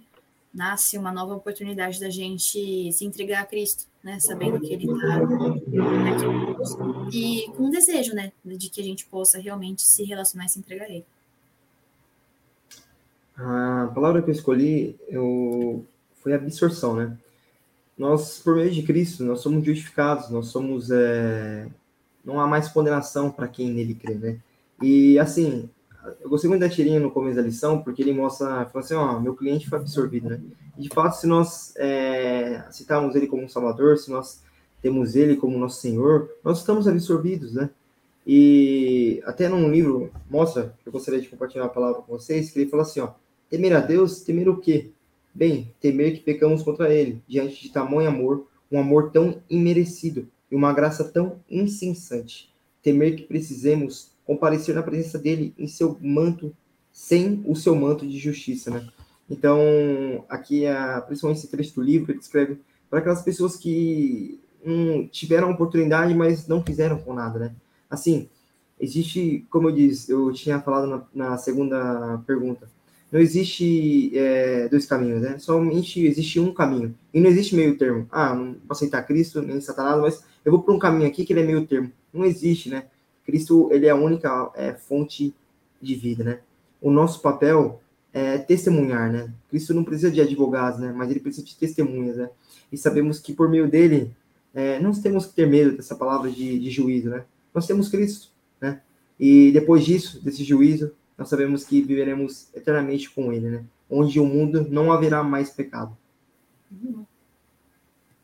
nasce 0.53 0.99
uma 0.99 1.11
nova 1.11 1.35
oportunidade 1.35 1.99
da 1.99 2.11
gente 2.11 2.91
se 2.91 3.05
entregar 3.05 3.41
a 3.41 3.45
Cristo, 3.45 3.87
né, 4.03 4.19
sabendo 4.19 4.59
que 4.59 4.71
Ele 4.71 4.85
está 4.91 5.15
aqui 7.05 7.15
e 7.15 7.47
com 7.55 7.63
um 7.65 7.69
desejo, 7.71 8.13
né, 8.13 8.31
de 8.45 8.69
que 8.69 8.81
a 8.81 8.83
gente 8.83 9.05
possa 9.07 9.39
realmente 9.39 9.81
se 9.81 10.03
relacionar 10.03 10.45
e 10.45 10.49
se 10.49 10.59
entregar 10.59 10.85
a 10.85 10.89
Ele. 10.89 11.05
A 13.35 13.91
palavra 13.95 14.21
que 14.21 14.29
eu 14.29 14.33
escolhi, 14.33 14.95
eu 15.07 15.85
foi 16.21 16.33
a 16.33 16.35
absorção, 16.35 16.95
né? 16.95 17.17
Nós, 17.97 18.39
por 18.39 18.55
meio 18.55 18.71
de 18.71 18.83
Cristo, 18.83 19.23
nós 19.23 19.41
somos 19.41 19.65
justificados, 19.65 20.29
nós 20.29 20.47
somos. 20.47 20.89
É... 20.91 21.67
Não 22.23 22.39
há 22.39 22.47
mais 22.47 22.69
condenação 22.69 23.31
para 23.31 23.47
quem 23.47 23.71
nele 23.71 23.95
crê, 23.95 24.13
né? 24.13 24.39
E, 24.81 25.17
assim, 25.19 25.69
eu 26.21 26.29
gostei 26.29 26.49
muito 26.49 26.61
da 26.61 26.69
tirinha 26.69 26.99
no 26.99 27.11
começo 27.11 27.35
da 27.35 27.41
lição, 27.41 27.81
porque 27.81 28.01
ele 28.01 28.13
mostra, 28.13 28.65
fala 28.65 28.85
assim, 28.85 28.93
ó, 28.93 29.19
meu 29.19 29.35
cliente 29.35 29.69
foi 29.69 29.79
absorvido, 29.79 30.29
né? 30.29 30.39
E, 30.77 30.81
de 30.81 30.89
fato, 30.89 31.13
se 31.13 31.27
nós 31.27 31.73
é, 31.77 32.63
citarmos 32.71 33.15
ele 33.15 33.27
como 33.27 33.43
um 33.43 33.49
salvador, 33.49 33.97
se 33.97 34.09
nós 34.11 34.41
temos 34.81 35.15
ele 35.15 35.35
como 35.35 35.57
nosso 35.57 35.81
Senhor, 35.81 36.29
nós 36.43 36.59
estamos 36.59 36.87
absorvidos, 36.87 37.53
né? 37.53 37.69
E 38.25 39.21
até 39.25 39.49
num 39.49 39.69
livro 39.69 40.11
mostra, 40.29 40.73
eu 40.85 40.91
gostaria 40.91 41.19
de 41.19 41.27
compartilhar 41.27 41.65
a 41.65 41.69
palavra 41.69 42.01
com 42.01 42.17
vocês, 42.17 42.51
que 42.51 42.59
ele 42.59 42.69
fala 42.69 42.83
assim, 42.83 42.99
ó, 42.99 43.09
temer 43.49 43.75
a 43.75 43.79
Deus, 43.79 44.21
temer 44.21 44.47
o 44.47 44.57
quê? 44.57 44.91
Bem, 45.39 45.73
temer 45.79 46.15
que 46.15 46.19
pecamos 46.19 46.61
contra 46.63 46.93
ele, 46.93 47.23
diante 47.25 47.61
de 47.61 47.69
tamanho 47.69 48.09
amor, 48.09 48.45
um 48.69 48.77
amor 48.77 49.09
tão 49.09 49.41
imerecido 49.49 50.27
e 50.51 50.55
uma 50.55 50.73
graça 50.73 51.01
tão 51.01 51.39
insensante. 51.49 52.53
Temer 52.83 53.15
que 53.15 53.23
precisemos 53.23 54.11
comparecer 54.25 54.75
na 54.75 54.83
presença 54.83 55.17
dele 55.17 55.53
em 55.57 55.65
seu 55.65 55.97
manto, 56.01 56.53
sem 56.91 57.41
o 57.47 57.55
seu 57.55 57.73
manto 57.73 58.05
de 58.05 58.19
justiça, 58.19 58.69
né? 58.69 58.89
Então, 59.29 59.61
aqui, 60.27 60.65
a, 60.65 60.99
principalmente 60.99 61.37
esse 61.37 61.47
trecho 61.47 61.75
do 61.75 61.83
livro, 61.83 62.11
ele 62.11 62.19
escreve 62.19 62.59
para 62.89 62.99
aquelas 62.99 63.21
pessoas 63.21 63.55
que 63.55 64.41
hum, 64.65 65.07
tiveram 65.07 65.47
a 65.47 65.53
oportunidade, 65.53 66.13
mas 66.13 66.49
não 66.49 66.61
fizeram 66.61 66.99
com 66.99 67.13
nada, 67.13 67.39
né? 67.39 67.55
Assim, 67.89 68.27
existe, 68.77 69.47
como 69.49 69.69
eu 69.69 69.73
disse, 69.73 70.11
eu 70.11 70.33
tinha 70.33 70.59
falado 70.59 70.85
na, 70.85 71.29
na 71.29 71.37
segunda 71.37 72.21
pergunta, 72.27 72.67
não 73.11 73.19
existe 73.19 74.11
é, 74.15 74.67
dois 74.67 74.85
caminhos, 74.85 75.21
né? 75.21 75.37
Somente 75.39 76.05
existe 76.05 76.39
um 76.39 76.53
caminho. 76.53 76.95
E 77.13 77.19
não 77.19 77.29
existe 77.29 77.55
meio 77.55 77.77
termo. 77.77 78.07
Ah, 78.11 78.35
não 78.35 78.53
vou 78.53 78.71
aceitar 78.71 79.01
Cristo, 79.03 79.41
nem 79.41 79.59
Satanás, 79.59 79.99
mas 79.99 80.23
eu 80.45 80.51
vou 80.51 80.61
por 80.61 80.73
um 80.73 80.79
caminho 80.79 81.07
aqui 81.07 81.25
que 81.25 81.33
ele 81.33 81.41
é 81.41 81.45
meio 81.45 81.65
termo. 81.65 81.91
Não 82.13 82.23
existe, 82.23 82.69
né? 82.69 82.85
Cristo, 83.25 83.69
ele 83.71 83.87
é 83.87 83.89
a 83.89 83.95
única 83.95 84.51
é, 84.55 84.73
fonte 84.73 85.33
de 85.81 85.95
vida, 85.95 86.23
né? 86.23 86.39
O 86.81 86.91
nosso 86.91 87.21
papel 87.21 87.81
é 88.13 88.37
testemunhar, 88.37 89.11
né? 89.11 89.31
Cristo 89.49 89.73
não 89.73 89.83
precisa 89.83 90.11
de 90.11 90.21
advogados, 90.21 90.79
né? 90.79 90.93
Mas 90.95 91.09
ele 91.09 91.19
precisa 91.19 91.45
de 91.45 91.55
testemunhas, 91.55 92.17
né? 92.17 92.29
E 92.71 92.77
sabemos 92.77 93.19
que 93.19 93.33
por 93.33 93.49
meio 93.49 93.67
dele, 93.67 94.11
é, 94.53 94.79
não 94.79 94.91
temos 94.91 95.25
que 95.25 95.33
ter 95.33 95.47
medo 95.47 95.75
dessa 95.75 95.95
palavra 95.95 96.29
de, 96.29 96.59
de 96.59 96.69
juízo, 96.69 97.09
né? 97.09 97.23
Nós 97.53 97.65
temos 97.65 97.89
Cristo, 97.89 98.29
né? 98.61 98.81
E 99.19 99.51
depois 99.51 99.83
disso, 99.83 100.23
desse 100.23 100.43
juízo, 100.43 100.91
nós 101.19 101.27
sabemos 101.27 101.65
que 101.65 101.81
viveremos 101.81 102.47
eternamente 102.55 103.09
com 103.09 103.33
Ele, 103.33 103.49
né? 103.49 103.65
Onde 103.91 104.21
o 104.21 104.25
mundo 104.25 104.65
não 104.69 104.89
haverá 104.89 105.21
mais 105.21 105.49
pecado. 105.49 105.95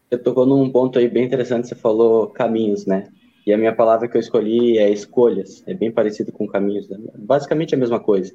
Você 0.10 0.18
tocou 0.18 0.46
num 0.46 0.70
ponto 0.70 0.98
aí 0.98 1.10
bem 1.10 1.26
interessante, 1.26 1.68
você 1.68 1.76
falou 1.76 2.28
caminhos, 2.28 2.86
né? 2.86 3.10
E 3.46 3.54
a 3.54 3.58
minha 3.58 3.76
palavra 3.76 4.08
que 4.08 4.16
eu 4.16 4.22
escolhi 4.22 4.78
é 4.78 4.90
escolhas, 4.90 5.62
é 5.68 5.74
bem 5.74 5.92
parecido 5.92 6.32
com 6.32 6.48
caminhos, 6.48 6.88
né? 6.88 6.98
basicamente 7.16 7.76
a 7.76 7.78
mesma 7.78 8.00
coisa. 8.00 8.34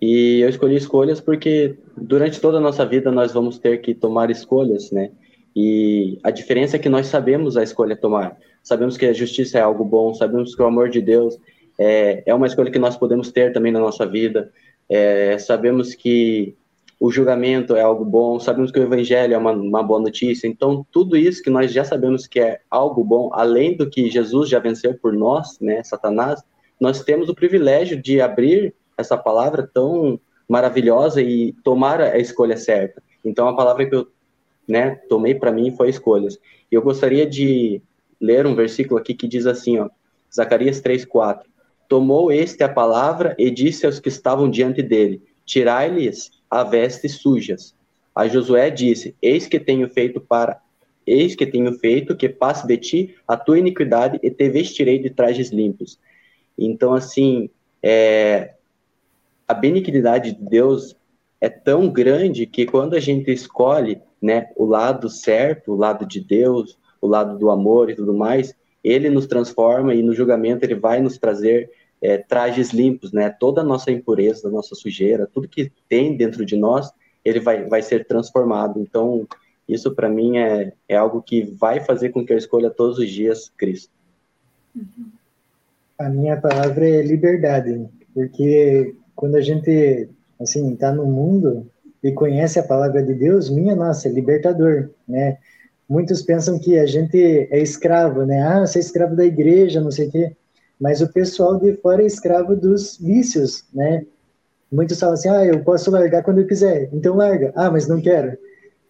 E 0.00 0.40
eu 0.40 0.48
escolhi 0.48 0.76
escolhas 0.76 1.20
porque 1.20 1.76
durante 1.96 2.40
toda 2.40 2.58
a 2.58 2.60
nossa 2.60 2.84
vida 2.84 3.10
nós 3.10 3.32
vamos 3.32 3.58
ter 3.58 3.80
que 3.80 3.94
tomar 3.94 4.30
escolhas, 4.30 4.90
né? 4.90 5.10
E 5.56 6.18
a 6.22 6.30
diferença 6.30 6.76
é 6.76 6.78
que 6.78 6.88
nós 6.88 7.06
sabemos 7.06 7.56
a 7.56 7.62
escolha 7.62 7.96
tomar. 7.96 8.36
Sabemos 8.62 8.96
que 8.96 9.06
a 9.06 9.12
justiça 9.12 9.58
é 9.58 9.62
algo 9.62 9.84
bom, 9.84 10.12
sabemos 10.12 10.54
que 10.54 10.62
o 10.62 10.66
amor 10.66 10.90
de 10.90 11.00
Deus 11.00 11.38
é, 11.78 12.22
é 12.26 12.34
uma 12.34 12.46
escolha 12.46 12.70
que 12.70 12.78
nós 12.78 12.96
podemos 12.96 13.30
ter 13.32 13.52
também 13.52 13.72
na 13.72 13.80
nossa 13.80 14.06
vida. 14.06 14.52
É, 14.88 15.36
sabemos 15.38 15.94
que 15.94 16.56
o 17.00 17.10
julgamento 17.10 17.76
é 17.76 17.82
algo 17.82 18.04
bom, 18.04 18.38
sabemos 18.38 18.70
que 18.70 18.78
o 18.78 18.82
evangelho 18.82 19.34
é 19.34 19.38
uma, 19.38 19.52
uma, 19.52 19.82
boa 19.82 20.00
notícia. 20.00 20.46
Então, 20.46 20.86
tudo 20.90 21.16
isso 21.16 21.42
que 21.42 21.50
nós 21.50 21.72
já 21.72 21.84
sabemos 21.84 22.26
que 22.26 22.40
é 22.40 22.60
algo 22.70 23.02
bom, 23.02 23.30
além 23.32 23.76
do 23.76 23.88
que 23.88 24.10
Jesus 24.10 24.48
já 24.48 24.58
venceu 24.58 24.94
por 24.94 25.12
nós, 25.12 25.58
né, 25.60 25.82
Satanás, 25.82 26.42
nós 26.80 27.02
temos 27.02 27.28
o 27.28 27.34
privilégio 27.34 28.00
de 28.00 28.20
abrir 28.20 28.74
essa 28.96 29.16
palavra 29.16 29.68
tão 29.72 30.20
maravilhosa 30.48 31.20
e 31.20 31.52
tomar 31.64 32.00
a 32.00 32.18
escolha 32.18 32.56
certa. 32.56 33.02
Então, 33.24 33.48
a 33.48 33.56
palavra 33.56 33.86
que 33.86 33.94
eu 33.94 34.08
né, 34.68 34.96
tomei 35.08 35.34
para 35.34 35.52
mim 35.52 35.74
foi 35.76 35.88
escolhas. 35.88 36.38
E 36.70 36.74
eu 36.74 36.82
gostaria 36.82 37.26
de 37.26 37.82
ler 38.20 38.46
um 38.46 38.54
versículo 38.54 38.98
aqui 38.98 39.14
que 39.14 39.28
diz 39.28 39.46
assim, 39.46 39.78
ó, 39.78 39.88
Zacarias 40.34 40.80
3:4. 40.80 41.42
Tomou 41.88 42.32
este 42.32 42.62
a 42.64 42.68
palavra 42.68 43.34
e 43.38 43.50
disse 43.50 43.86
aos 43.86 44.00
que 44.00 44.08
estavam 44.08 44.50
diante 44.50 44.82
dele: 44.82 45.22
Tirai-lhes 45.44 46.30
a 46.50 46.62
vestes 46.62 47.16
sujas. 47.16 47.74
A 48.14 48.26
Josué 48.28 48.70
disse: 48.70 49.14
Eis 49.20 49.46
que 49.46 49.60
tenho 49.60 49.88
feito 49.88 50.20
para 50.20 50.60
Eis 51.06 51.34
que 51.34 51.46
tenho 51.46 51.72
feito 51.78 52.16
que 52.16 52.28
passe 52.28 52.66
de 52.66 52.76
ti 52.78 53.14
a 53.28 53.36
tua 53.36 53.58
iniquidade 53.58 54.18
e 54.22 54.30
te 54.30 54.48
vestirei 54.48 54.98
de 54.98 55.10
trajes 55.10 55.50
limpos. 55.50 55.98
Então, 56.58 56.94
assim, 56.94 57.50
é, 57.82 58.54
a 59.46 59.52
benignidade 59.52 60.32
de 60.32 60.42
Deus 60.42 60.96
é 61.40 61.48
tão 61.48 61.88
grande 61.90 62.46
que 62.46 62.64
quando 62.64 62.94
a 62.94 63.00
gente 63.00 63.30
escolhe 63.30 64.00
né, 64.20 64.48
o 64.56 64.64
lado 64.64 65.10
certo, 65.10 65.72
o 65.72 65.76
lado 65.76 66.06
de 66.06 66.20
Deus, 66.20 66.78
o 67.00 67.06
lado 67.06 67.38
do 67.38 67.50
amor 67.50 67.90
e 67.90 67.94
tudo 67.94 68.14
mais, 68.14 68.54
ele 68.84 69.08
nos 69.08 69.26
transforma 69.26 69.94
e 69.94 70.02
no 70.02 70.14
julgamento 70.14 70.64
ele 70.64 70.74
vai 70.74 71.00
nos 71.00 71.16
trazer 71.16 71.70
é, 72.02 72.18
trajes 72.18 72.70
limpos, 72.70 73.12
né? 73.12 73.30
Toda 73.30 73.62
a 73.62 73.64
nossa 73.64 73.90
impureza, 73.90 74.50
nossa 74.50 74.74
sujeira, 74.74 75.26
tudo 75.32 75.48
que 75.48 75.72
tem 75.88 76.14
dentro 76.14 76.44
de 76.44 76.54
nós, 76.54 76.92
ele 77.24 77.40
vai, 77.40 77.64
vai 77.64 77.80
ser 77.80 78.06
transformado. 78.06 78.78
Então, 78.78 79.26
isso 79.66 79.94
para 79.94 80.10
mim 80.10 80.36
é, 80.36 80.74
é 80.86 80.96
algo 80.96 81.22
que 81.22 81.42
vai 81.42 81.80
fazer 81.80 82.10
com 82.10 82.24
que 82.24 82.32
eu 82.32 82.36
escolha 82.36 82.68
todos 82.68 82.98
os 82.98 83.10
dias 83.10 83.50
Cristo. 83.56 83.90
A 85.98 86.10
minha 86.10 86.36
palavra 86.36 86.86
é 86.86 87.00
liberdade, 87.00 87.88
porque 88.12 88.94
quando 89.16 89.36
a 89.36 89.40
gente 89.40 90.08
assim 90.38 90.74
está 90.74 90.92
no 90.92 91.06
mundo 91.06 91.70
e 92.02 92.12
conhece 92.12 92.58
a 92.58 92.64
palavra 92.64 93.02
de 93.02 93.14
Deus, 93.14 93.48
minha 93.48 93.74
nossa, 93.74 94.08
é 94.08 94.12
libertador, 94.12 94.90
né? 95.08 95.38
Muitos 95.88 96.22
pensam 96.22 96.58
que 96.58 96.78
a 96.78 96.86
gente 96.86 97.18
é 97.18 97.58
escravo, 97.60 98.24
né? 98.24 98.42
Ah, 98.42 98.66
você 98.66 98.78
é 98.78 98.80
escravo 98.80 99.14
da 99.14 99.24
igreja, 99.24 99.80
não 99.80 99.90
sei 99.90 100.08
o 100.08 100.10
quê. 100.10 100.36
Mas 100.80 101.00
o 101.00 101.12
pessoal 101.12 101.58
de 101.58 101.74
fora 101.76 102.02
é 102.02 102.06
escravo 102.06 102.56
dos 102.56 102.98
vícios, 102.98 103.64
né? 103.72 104.04
Muitos 104.70 104.98
falam 104.98 105.14
assim, 105.14 105.28
ah, 105.28 105.44
eu 105.44 105.62
posso 105.62 105.90
largar 105.90 106.22
quando 106.22 106.40
eu 106.40 106.46
quiser. 106.46 106.88
Então 106.92 107.16
larga. 107.16 107.52
Ah, 107.54 107.70
mas 107.70 107.86
não 107.86 108.00
quero, 108.00 108.36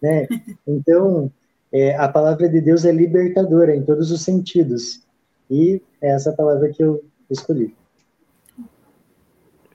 né? 0.01 0.27
Então, 0.67 1.31
é, 1.71 1.95
a 1.95 2.07
palavra 2.07 2.49
de 2.49 2.59
Deus 2.59 2.85
é 2.85 2.91
libertadora 2.91 3.75
em 3.75 3.83
todos 3.83 4.11
os 4.11 4.21
sentidos. 4.21 5.05
E 5.49 5.81
é 6.01 6.09
essa 6.09 6.33
palavra 6.33 6.69
que 6.69 6.83
eu 6.83 7.03
escolhi. 7.29 7.75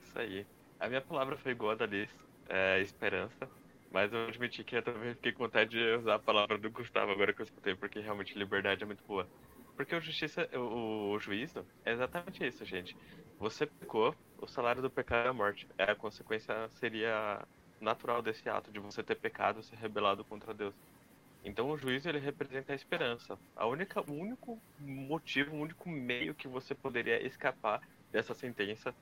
Isso 0.03 0.19
aí. 0.19 0.45
A 0.79 0.89
minha 0.89 1.01
palavra 1.01 1.37
foi 1.37 1.51
igual 1.53 1.71
a 1.71 1.75
da 1.75 1.85
Liz, 1.85 2.09
é, 2.49 2.81
esperança. 2.81 3.47
Mas 3.91 4.13
eu 4.13 4.27
admiti 4.27 4.63
que 4.63 4.75
eu 4.77 4.83
também 4.83 5.13
fiquei 5.15 5.33
com 5.33 5.43
vontade 5.45 5.71
de 5.71 5.79
usar 5.97 6.15
a 6.15 6.19
palavra 6.23 6.57
do 6.57 6.71
Gustavo 6.71 7.11
agora 7.11 7.33
que 7.35 7.41
eu 7.41 7.45
escutei, 7.45 7.75
porque 7.77 7.99
realmente 7.99 8.37
liberdade 8.39 8.83
é 8.83 8.87
muito 8.87 9.03
boa. 9.07 9.29
Porque 9.75 9.95
o 9.95 10.01
justiça, 10.01 10.47
o, 10.57 11.13
o 11.13 11.19
juízo 11.19 11.67
é 11.85 11.91
exatamente 11.93 12.45
isso, 12.45 12.65
gente. 12.65 12.95
Você 13.39 13.67
pecou, 13.67 14.15
o 14.37 14.47
salário 14.47 14.81
do 14.81 14.91
pecado 14.91 15.27
é 15.27 15.29
a 15.29 15.33
morte. 15.33 15.67
É, 15.77 15.85
a 15.91 15.95
consequência 15.95 16.69
seria 16.69 17.45
natural 17.79 18.21
desse 18.21 18.47
ato 18.49 18.71
de 18.71 18.79
você 18.79 19.03
ter 19.03 19.15
pecado, 19.19 19.63
ser 19.63 19.75
rebelado 19.77 20.25
contra 20.25 20.53
Deus. 20.53 20.75
Então 21.43 21.69
o 21.69 21.77
juízo 21.77 22.09
ele 22.09 22.19
representa 22.19 22.73
a 22.73 22.75
esperança. 22.75 23.39
A 23.55 23.67
única, 23.67 24.01
o 24.09 24.13
único 24.13 24.63
motivo, 24.77 25.55
o 25.55 25.59
único 25.61 25.89
meio 25.89 26.35
que 26.35 26.47
você 26.47 26.75
poderia 26.75 27.25
escapar 27.25 27.81
dessa 28.11 28.33
sentença 28.35 28.95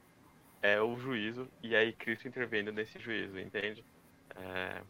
é 0.62 0.82
o 0.82 0.98
juízo 0.98 1.52
e 1.64 1.76
aí 1.76 1.94
Cristo 1.96 2.28
intervindo 2.28 2.72
nesse 2.72 3.00
juízo, 3.00 3.40
entende? 3.40 3.86
É, 4.40 4.84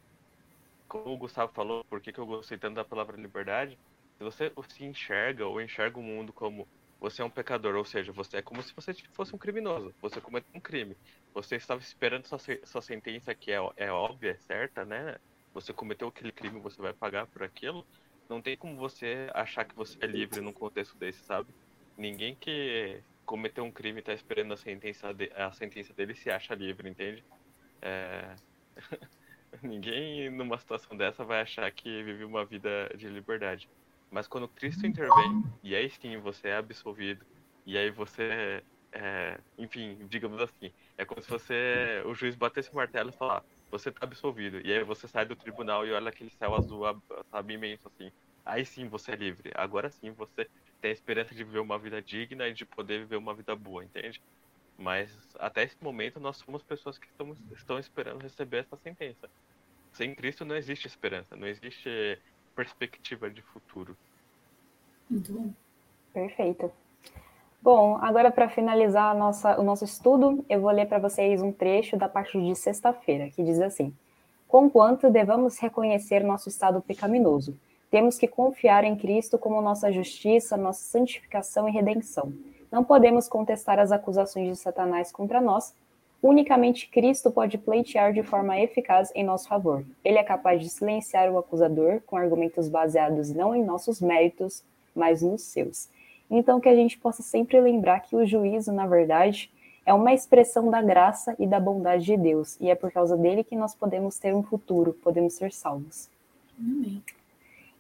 como 0.88 1.14
o 1.16 1.18
Gustavo 1.18 1.52
falou, 1.54 1.86
por 1.86 2.02
que, 2.02 2.14
que 2.14 2.20
eu 2.20 2.26
gostei 2.26 2.58
tanto 2.58 2.76
da 2.76 2.86
palavra 2.86 3.18
liberdade? 3.18 3.80
Se 4.18 4.24
você 4.24 4.52
se 4.70 4.84
enxerga 4.86 5.46
ou 5.48 5.62
enxerga 5.62 6.00
o 6.00 6.04
mundo 6.04 6.34
como 6.34 6.70
você 7.00 7.22
é 7.22 7.26
um 7.26 7.32
pecador, 7.32 7.76
ou 7.76 7.86
seja, 7.86 8.12
você 8.12 8.38
é 8.38 8.42
como 8.42 8.62
se 8.64 8.74
você 8.76 8.94
fosse 9.14 9.36
um 9.36 9.40
criminoso, 9.40 9.96
você 10.02 10.22
cometeu 10.22 10.52
um 10.56 10.62
crime, 10.62 10.98
você 11.34 11.56
estava 11.56 11.82
esperando 11.82 12.26
sua, 12.28 12.40
sua 12.66 12.82
sentença 12.82 13.34
que 13.36 13.52
é, 13.52 13.58
é 13.78 13.92
óbvia, 13.92 14.38
certa, 14.40 14.86
né? 14.86 15.18
Você 15.54 15.74
cometeu 15.74 16.08
aquele 16.10 16.32
crime, 16.34 16.60
você 16.62 16.82
vai 16.82 16.94
pagar 16.94 17.28
por 17.28 17.44
aquilo. 17.44 17.88
Não 18.30 18.42
tem 18.42 18.58
como 18.58 18.78
você 18.78 19.30
achar 19.34 19.66
que 19.66 19.76
você 19.76 19.98
é 20.02 20.08
livre 20.08 20.42
num 20.42 20.54
contexto 20.54 20.98
desse, 20.98 21.24
sabe? 21.24 21.56
Ninguém 21.98 22.36
que 22.38 23.04
cometeu 23.26 23.64
um 23.64 23.72
crime 23.72 24.00
e 24.00 24.02
está 24.02 24.14
esperando 24.14 24.54
a 24.54 24.58
sentença, 24.58 25.14
de, 25.14 25.32
a 25.34 25.52
sentença 25.52 25.94
dele 25.94 26.16
se 26.16 26.30
acha 26.30 26.54
livre, 26.56 26.90
entende? 26.90 27.26
É... 27.82 28.36
Ninguém 29.64 30.30
numa 30.30 30.58
situação 30.60 30.96
dessa 30.98 31.26
vai 31.26 31.42
achar 31.42 31.72
que 31.72 32.04
vive 32.04 32.24
uma 32.24 32.46
vida 32.46 32.90
de 32.98 33.08
liberdade. 33.10 33.70
Mas 34.12 34.28
quando 34.28 34.50
Cristo 34.50 34.86
intervém, 34.88 35.36
e 35.64 35.76
aí 35.76 35.90
sim 35.90 36.18
você 36.20 36.50
é 36.50 36.56
absolvido, 36.56 37.26
e 37.66 37.78
aí 37.78 37.92
você, 37.92 38.64
é, 38.94 39.40
enfim, 39.58 40.08
digamos 40.08 40.42
assim, 40.42 40.74
é 40.98 41.06
como 41.06 41.22
se 41.22 41.30
você, 41.30 42.02
o 42.06 42.14
juiz 42.14 42.36
batesse 42.36 42.72
o 42.72 42.76
martelo 42.76 43.10
e 43.12 43.14
falar, 43.14 43.44
você 43.72 43.92
tá 43.92 44.00
absolvido, 44.06 44.60
e 44.66 44.72
aí 44.74 44.84
você 44.84 45.08
sai 45.08 45.26
do 45.26 45.36
tribunal 45.36 45.86
e 45.86 45.92
olha 45.92 46.10
aquele 46.10 46.32
céu 46.32 46.56
azul, 46.56 46.84
sabe, 47.32 47.54
imenso 47.54 47.88
assim. 47.88 48.12
Aí 48.46 48.66
sim 48.66 48.88
você 48.90 49.12
é 49.12 49.16
livre. 49.16 49.52
Agora 49.56 49.92
sim 49.92 50.12
você 50.12 50.50
tem 50.82 50.90
a 50.92 50.94
esperança 50.94 51.36
de 51.36 51.44
viver 51.44 51.60
uma 51.60 51.78
vida 51.78 52.02
digna 52.02 52.48
e 52.48 52.54
de 52.54 52.66
poder 52.66 53.00
viver 53.02 53.18
uma 53.18 53.36
vida 53.36 53.56
boa, 53.56 53.84
entende? 53.86 54.20
Mas 54.80 55.12
até 55.38 55.64
esse 55.64 55.76
momento 55.82 56.22
nós 56.22 56.38
somos 56.38 56.64
pessoas 56.64 56.98
que 56.98 57.06
estamos, 57.06 57.38
estão 57.52 57.78
esperando 57.78 58.22
receber 58.22 58.60
essa 58.60 58.78
sentença. 58.78 59.30
Sem 59.92 60.16
Cristo 60.16 60.46
não 60.46 60.56
existe 60.56 60.88
esperança, 60.88 61.36
não 61.36 61.46
existe 61.46 62.18
perspectiva 62.56 63.30
de 63.30 63.42
futuro. 63.42 63.98
Muito 65.10 65.34
bom. 65.34 65.52
Perfeito. 66.14 66.72
Bom, 67.62 67.98
agora 68.02 68.32
para 68.32 68.48
finalizar 68.48 69.14
nossa, 69.18 69.60
o 69.60 69.64
nosso 69.64 69.84
estudo, 69.84 70.46
eu 70.48 70.62
vou 70.62 70.72
ler 70.72 70.88
para 70.88 70.98
vocês 70.98 71.42
um 71.42 71.52
trecho 71.52 71.98
da 71.98 72.08
parte 72.08 72.42
de 72.42 72.56
sexta-feira, 72.56 73.30
que 73.30 73.44
diz 73.44 73.60
assim: 73.60 73.94
Conquanto 74.48 75.10
devamos 75.10 75.60
reconhecer 75.60 76.24
nosso 76.24 76.48
estado 76.48 76.82
pecaminoso, 76.82 77.60
temos 77.92 78.18
que 78.18 78.30
confiar 78.30 78.86
em 78.86 78.96
Cristo 78.96 79.38
como 79.38 79.62
nossa 79.62 79.92
justiça, 79.92 80.56
nossa 80.56 80.84
santificação 80.84 81.68
e 81.68 81.72
redenção. 81.72 82.32
Não 82.72 82.84
podemos 82.84 83.28
contestar 83.28 83.80
as 83.80 83.92
acusações 83.92 84.48
de 84.48 84.56
Satanás 84.56 85.12
contra 85.12 85.42
nós. 85.42 85.74
Unicamente 86.22 86.88
Cristo 86.90 87.32
pode 87.32 87.58
pleitear 87.58 88.14
de 88.14 88.22
forma 88.22 88.60
eficaz 88.60 89.12
em 89.16 89.24
nosso 89.24 89.48
favor. 89.48 89.84
Ele 90.04 90.18
é 90.18 90.24
capaz 90.24 90.62
de 90.62 90.70
silenciar 90.70 91.32
o 91.32 91.38
acusador 91.38 92.02
com 92.06 92.18
argumentos 92.18 92.68
baseados 92.68 93.30
não 93.34 93.56
em 93.56 93.64
nossos 93.64 94.02
méritos, 94.02 94.64
mas 94.94 95.22
nos 95.22 95.42
seus. 95.42 95.90
Então, 96.30 96.60
que 96.60 96.70
a 96.70 96.76
gente 96.76 96.98
possa 96.98 97.24
sempre 97.24 97.60
lembrar 97.60 98.02
que 98.02 98.16
o 98.16 98.26
juízo, 98.26 98.72
na 98.72 98.86
verdade, 98.86 99.50
é 99.86 99.94
uma 99.94 100.14
expressão 100.14 100.70
da 100.70 100.82
graça 100.82 101.36
e 101.40 101.48
da 101.48 101.60
bondade 101.60 102.06
de 102.06 102.18
Deus, 102.18 102.56
e 102.60 102.70
é 102.70 102.76
por 102.76 102.92
causa 102.92 103.18
dele 103.18 103.44
que 103.44 103.56
nós 103.56 103.74
podemos 103.74 104.20
ter 104.20 104.36
um 104.36 104.44
futuro, 104.44 104.94
podemos 104.94 105.34
ser 105.34 105.52
salvos. 105.52 106.08
Amém. 106.60 107.02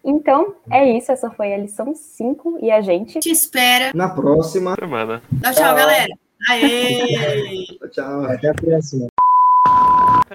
Então, 0.03 0.55
é 0.71 0.97
isso. 0.97 1.11
Essa 1.11 1.29
foi 1.31 1.53
a 1.53 1.57
lição 1.57 1.93
5 1.93 2.59
e 2.61 2.71
a 2.71 2.81
gente 2.81 3.19
te 3.19 3.29
espera 3.29 3.91
na 3.93 4.09
próxima 4.09 4.75
semana. 4.75 5.21
Tchau, 5.41 5.53
tchau, 5.53 5.75
galera. 5.75 6.13
Aê! 6.49 7.65
tchau. 7.91 8.25
Até 8.25 8.49
a 8.49 8.53
próxima. 8.53 9.07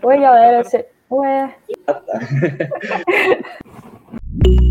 Oi, 0.03 0.17
galera. 0.19 0.63
Ué. 1.11 1.55